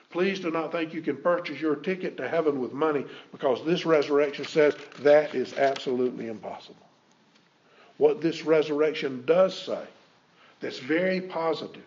Please 0.08 0.40
do 0.40 0.50
not 0.50 0.72
think 0.72 0.94
you 0.94 1.02
can 1.02 1.18
purchase 1.18 1.60
your 1.60 1.76
ticket 1.76 2.16
to 2.16 2.26
heaven 2.26 2.58
with 2.58 2.72
money, 2.72 3.04
because 3.30 3.62
this 3.66 3.84
resurrection 3.84 4.46
says 4.46 4.74
that 5.00 5.34
is 5.34 5.52
absolutely 5.58 6.28
impossible 6.28 6.87
what 7.98 8.20
this 8.20 8.44
resurrection 8.44 9.22
does 9.26 9.56
say, 9.56 9.84
that's 10.60 10.78
very 10.78 11.20
positive, 11.20 11.82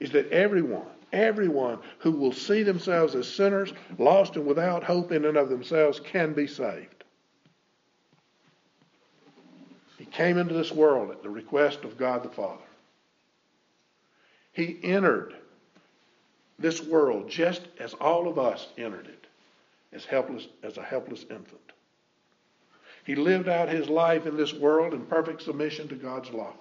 is 0.00 0.10
that 0.10 0.30
everyone, 0.30 0.86
everyone 1.12 1.78
who 1.98 2.10
will 2.10 2.32
see 2.32 2.62
themselves 2.62 3.14
as 3.14 3.32
sinners, 3.32 3.72
lost 3.98 4.36
and 4.36 4.46
without 4.46 4.82
hope 4.82 5.12
in 5.12 5.24
and 5.24 5.36
of 5.36 5.48
themselves, 5.48 6.00
can 6.00 6.32
be 6.32 6.46
saved. 6.46 7.04
He 9.98 10.06
came 10.06 10.38
into 10.38 10.54
this 10.54 10.72
world 10.72 11.10
at 11.10 11.22
the 11.22 11.30
request 11.30 11.84
of 11.84 11.96
God 11.96 12.22
the 12.22 12.28
Father. 12.28 12.62
He 14.52 14.78
entered 14.82 15.34
this 16.58 16.82
world 16.82 17.28
just 17.28 17.62
as 17.78 17.94
all 17.94 18.28
of 18.28 18.38
us 18.38 18.68
entered 18.78 19.06
it, 19.06 19.26
as 19.92 20.04
helpless 20.04 20.46
as 20.62 20.78
a 20.78 20.82
helpless 20.82 21.22
infant. 21.22 21.72
He 23.04 23.14
lived 23.14 23.48
out 23.48 23.68
his 23.68 23.88
life 23.88 24.26
in 24.26 24.36
this 24.36 24.54
world 24.54 24.94
in 24.94 25.06
perfect 25.06 25.42
submission 25.42 25.88
to 25.88 25.94
God's 25.94 26.30
law. 26.30 26.54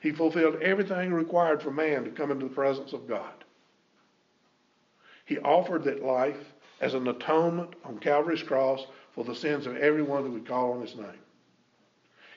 He 0.00 0.12
fulfilled 0.12 0.62
everything 0.62 1.12
required 1.12 1.62
for 1.62 1.70
man 1.70 2.04
to 2.04 2.10
come 2.10 2.30
into 2.30 2.48
the 2.48 2.54
presence 2.54 2.92
of 2.92 3.08
God. 3.08 3.44
He 5.24 5.38
offered 5.38 5.84
that 5.84 6.04
life 6.04 6.52
as 6.80 6.94
an 6.94 7.06
atonement 7.06 7.74
on 7.84 7.98
Calvary's 7.98 8.42
cross 8.42 8.86
for 9.12 9.24
the 9.24 9.34
sins 9.34 9.66
of 9.66 9.76
everyone 9.76 10.24
who 10.24 10.32
would 10.32 10.46
call 10.46 10.72
on 10.72 10.80
his 10.80 10.96
name. 10.96 11.06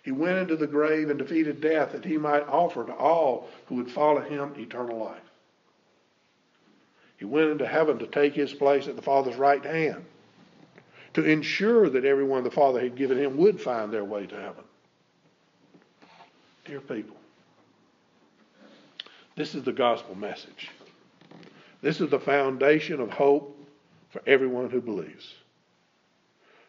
He 0.03 0.11
went 0.11 0.37
into 0.37 0.55
the 0.55 0.67
grave 0.67 1.09
and 1.09 1.17
defeated 1.17 1.61
death 1.61 1.91
that 1.93 2.05
he 2.05 2.17
might 2.17 2.47
offer 2.47 2.85
to 2.85 2.93
all 2.93 3.49
who 3.65 3.75
would 3.75 3.89
follow 3.89 4.21
him 4.21 4.53
eternal 4.55 4.99
life. 4.99 5.17
He 7.17 7.25
went 7.25 7.49
into 7.49 7.65
heaven 7.65 7.97
to 7.99 8.07
take 8.07 8.33
his 8.33 8.53
place 8.53 8.87
at 8.87 8.95
the 8.95 9.01
Father's 9.01 9.37
right 9.37 9.65
hand, 9.65 10.05
to 11.15 11.23
ensure 11.23 11.89
that 11.89 12.03
everyone 12.03 12.43
the 12.43 12.51
Father 12.51 12.81
had 12.81 12.97
given 12.97 13.17
him 13.17 13.37
would 13.37 13.59
find 13.59 13.91
their 13.91 14.03
way 14.03 14.27
to 14.27 14.35
heaven. 14.35 14.65
Dear 16.65 16.81
people, 16.81 17.15
this 19.37 19.55
is 19.55 19.63
the 19.63 19.71
gospel 19.71 20.15
message. 20.15 20.71
This 21.81 22.01
is 22.01 22.09
the 22.09 22.19
foundation 22.19 22.99
of 22.99 23.11
hope 23.11 23.57
for 24.09 24.21
everyone 24.27 24.69
who 24.69 24.81
believes. 24.81 25.33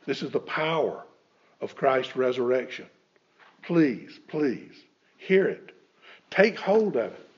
This 0.05 0.23
is 0.23 0.31
the 0.31 0.39
power 0.39 1.03
of 1.61 1.75
Christ's 1.75 2.15
resurrection. 2.15 2.87
Please, 3.65 4.21
please, 4.29 4.75
hear 5.17 5.47
it. 5.47 5.73
Take 6.31 6.57
hold 6.57 6.95
of 6.97 7.13
it. 7.13 7.29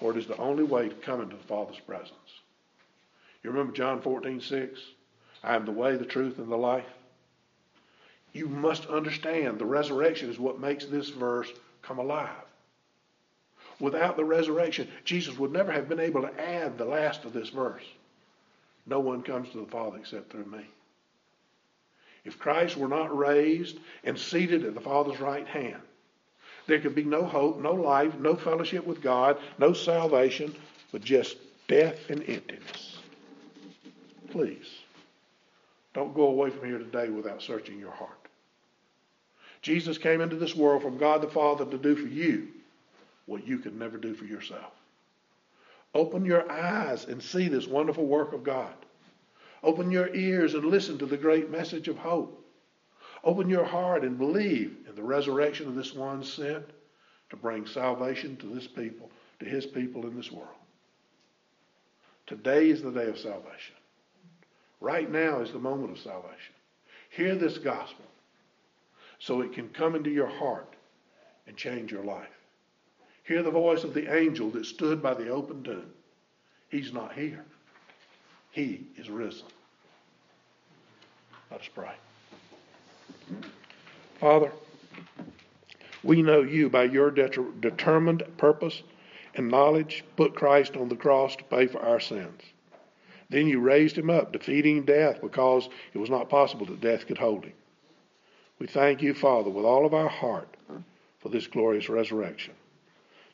For 0.00 0.12
it 0.12 0.16
is 0.16 0.26
the 0.26 0.38
only 0.38 0.64
way 0.64 0.88
to 0.88 0.94
come 0.94 1.20
into 1.20 1.36
the 1.36 1.42
Father's 1.42 1.80
presence. 1.80 2.14
You 3.42 3.50
remember 3.50 3.74
John 3.74 4.00
14, 4.00 4.40
6? 4.40 4.80
I 5.48 5.56
am 5.56 5.64
the 5.64 5.72
way, 5.72 5.96
the 5.96 6.04
truth, 6.04 6.38
and 6.38 6.52
the 6.52 6.56
life. 6.56 6.84
You 8.34 8.48
must 8.48 8.84
understand 8.86 9.58
the 9.58 9.64
resurrection 9.64 10.28
is 10.28 10.38
what 10.38 10.60
makes 10.60 10.84
this 10.84 11.08
verse 11.08 11.50
come 11.80 11.98
alive. 11.98 12.28
Without 13.80 14.18
the 14.18 14.24
resurrection, 14.26 14.88
Jesus 15.06 15.38
would 15.38 15.50
never 15.50 15.72
have 15.72 15.88
been 15.88 16.00
able 16.00 16.20
to 16.20 16.38
add 16.38 16.76
the 16.76 16.84
last 16.84 17.24
of 17.24 17.32
this 17.32 17.48
verse. 17.48 17.82
No 18.84 19.00
one 19.00 19.22
comes 19.22 19.48
to 19.50 19.60
the 19.60 19.70
Father 19.70 19.96
except 19.96 20.30
through 20.30 20.44
me. 20.44 20.66
If 22.26 22.38
Christ 22.38 22.76
were 22.76 22.88
not 22.88 23.16
raised 23.16 23.78
and 24.04 24.18
seated 24.18 24.66
at 24.66 24.74
the 24.74 24.82
Father's 24.82 25.18
right 25.18 25.46
hand, 25.46 25.80
there 26.66 26.80
could 26.80 26.94
be 26.94 27.04
no 27.04 27.24
hope, 27.24 27.58
no 27.58 27.72
life, 27.72 28.14
no 28.18 28.36
fellowship 28.36 28.86
with 28.86 29.00
God, 29.00 29.38
no 29.58 29.72
salvation, 29.72 30.54
but 30.92 31.02
just 31.02 31.38
death 31.68 32.10
and 32.10 32.22
emptiness. 32.28 32.98
Please, 34.30 34.66
don't 35.94 36.14
go 36.14 36.28
away 36.28 36.50
from 36.50 36.66
here 36.66 36.78
today 36.78 37.08
without 37.08 37.42
searching 37.42 37.78
your 37.78 37.90
heart. 37.90 38.28
Jesus 39.62 39.98
came 39.98 40.20
into 40.20 40.36
this 40.36 40.54
world 40.54 40.82
from 40.82 40.98
God 40.98 41.22
the 41.22 41.28
Father 41.28 41.64
to 41.64 41.78
do 41.78 41.96
for 41.96 42.06
you 42.06 42.48
what 43.26 43.46
you 43.46 43.58
could 43.58 43.78
never 43.78 43.98
do 43.98 44.14
for 44.14 44.24
yourself. 44.24 44.72
Open 45.94 46.24
your 46.24 46.50
eyes 46.50 47.04
and 47.06 47.22
see 47.22 47.48
this 47.48 47.66
wonderful 47.66 48.06
work 48.06 48.32
of 48.32 48.44
God. 48.44 48.72
Open 49.62 49.90
your 49.90 50.14
ears 50.14 50.54
and 50.54 50.64
listen 50.64 50.98
to 50.98 51.06
the 51.06 51.16
great 51.16 51.50
message 51.50 51.88
of 51.88 51.98
hope. 51.98 52.44
Open 53.24 53.48
your 53.48 53.64
heart 53.64 54.04
and 54.04 54.16
believe 54.16 54.76
in 54.88 54.94
the 54.94 55.02
resurrection 55.02 55.66
of 55.66 55.74
this 55.74 55.92
one 55.92 56.22
sent 56.22 56.64
to 57.30 57.36
bring 57.36 57.66
salvation 57.66 58.36
to 58.36 58.46
this 58.46 58.66
people, 58.66 59.10
to 59.40 59.44
his 59.44 59.66
people 59.66 60.06
in 60.06 60.16
this 60.16 60.30
world. 60.30 60.48
Today 62.26 62.70
is 62.70 62.82
the 62.82 62.92
day 62.92 63.08
of 63.08 63.18
salvation. 63.18 63.74
Right 64.80 65.10
now 65.10 65.40
is 65.40 65.52
the 65.52 65.58
moment 65.58 65.92
of 65.92 65.98
salvation. 65.98 66.54
Hear 67.10 67.34
this 67.34 67.58
gospel 67.58 68.04
so 69.18 69.40
it 69.40 69.52
can 69.52 69.68
come 69.70 69.94
into 69.94 70.10
your 70.10 70.28
heart 70.28 70.74
and 71.46 71.56
change 71.56 71.90
your 71.90 72.04
life. 72.04 72.28
Hear 73.24 73.42
the 73.42 73.50
voice 73.50 73.84
of 73.84 73.94
the 73.94 74.14
angel 74.14 74.50
that 74.50 74.64
stood 74.64 75.02
by 75.02 75.14
the 75.14 75.28
open 75.28 75.62
tomb. 75.62 75.90
He's 76.68 76.92
not 76.92 77.12
here. 77.12 77.44
He 78.52 78.86
is 78.96 79.10
risen. 79.10 79.46
Let 81.50 81.60
us 81.60 81.68
pray. 81.74 81.92
Father, 84.20 84.52
we 86.02 86.22
know 86.22 86.42
you 86.42 86.68
by 86.68 86.84
your 86.84 87.10
det- 87.10 87.60
determined 87.60 88.22
purpose 88.36 88.82
and 89.34 89.48
knowledge 89.48 90.04
put 90.16 90.34
Christ 90.34 90.76
on 90.76 90.88
the 90.88 90.96
cross 90.96 91.36
to 91.36 91.44
pay 91.44 91.66
for 91.66 91.80
our 91.80 92.00
sins. 92.00 92.40
Then 93.30 93.46
you 93.46 93.60
raised 93.60 93.96
him 93.96 94.10
up, 94.10 94.32
defeating 94.32 94.84
death 94.84 95.20
because 95.20 95.68
it 95.92 95.98
was 95.98 96.10
not 96.10 96.30
possible 96.30 96.66
that 96.66 96.80
death 96.80 97.06
could 97.06 97.18
hold 97.18 97.44
him. 97.44 97.52
We 98.58 98.66
thank 98.66 99.02
you, 99.02 99.14
Father, 99.14 99.50
with 99.50 99.64
all 99.64 99.86
of 99.86 99.94
our 99.94 100.08
heart 100.08 100.48
for 101.20 101.28
this 101.28 101.46
glorious 101.46 101.88
resurrection. 101.88 102.54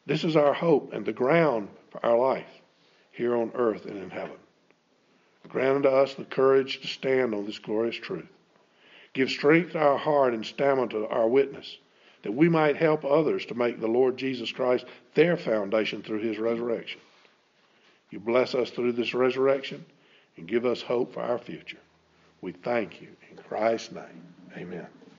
This 0.07 0.24
is 0.24 0.36
our 0.36 0.53
hope 0.53 0.92
and 0.92 1.07
the 1.07 1.12
ground 1.12 1.68
for 1.90 2.05
our 2.05 2.18
life 2.18 2.61
here 3.12 3.36
on 3.36 3.53
earth 3.55 3.86
and 3.86 3.97
in 3.97 4.11
heaven. 4.11 4.36
Grant 5.49 5.76
unto 5.76 5.88
us 5.88 6.14
the 6.14 6.24
courage 6.24 6.80
to 6.80 6.88
stand 6.88 7.34
on 7.34 7.47
this 7.47 7.59
glorious 7.59 7.97
truth. 7.97 8.28
Give 9.12 9.30
strength 9.30 9.72
to 9.72 9.78
our 9.78 9.99
heart 9.99 10.34
and 10.34 10.45
stamina 10.45 10.88
to 10.88 11.07
our 11.07 11.28
witness, 11.28 11.78
that 12.22 12.32
we 12.32 12.49
might 12.49 12.76
help 12.76 13.05
others 13.05 13.47
to 13.47 13.55
make 13.55 13.80
the 13.80 13.86
Lord 13.86 14.16
Jesus 14.16 14.51
Christ 14.51 14.86
their 15.14 15.36
foundation 15.36 16.03
through 16.03 16.20
his 16.20 16.38
resurrection. 16.38 17.01
You 18.14 18.20
bless 18.20 18.54
us 18.54 18.70
through 18.70 18.92
this 18.92 19.12
resurrection 19.12 19.84
and 20.36 20.46
give 20.46 20.66
us 20.66 20.80
hope 20.80 21.14
for 21.14 21.20
our 21.20 21.36
future. 21.36 21.80
We 22.42 22.52
thank 22.52 23.00
you. 23.02 23.08
In 23.28 23.36
Christ's 23.36 23.90
name, 23.90 24.22
amen. 24.56 24.86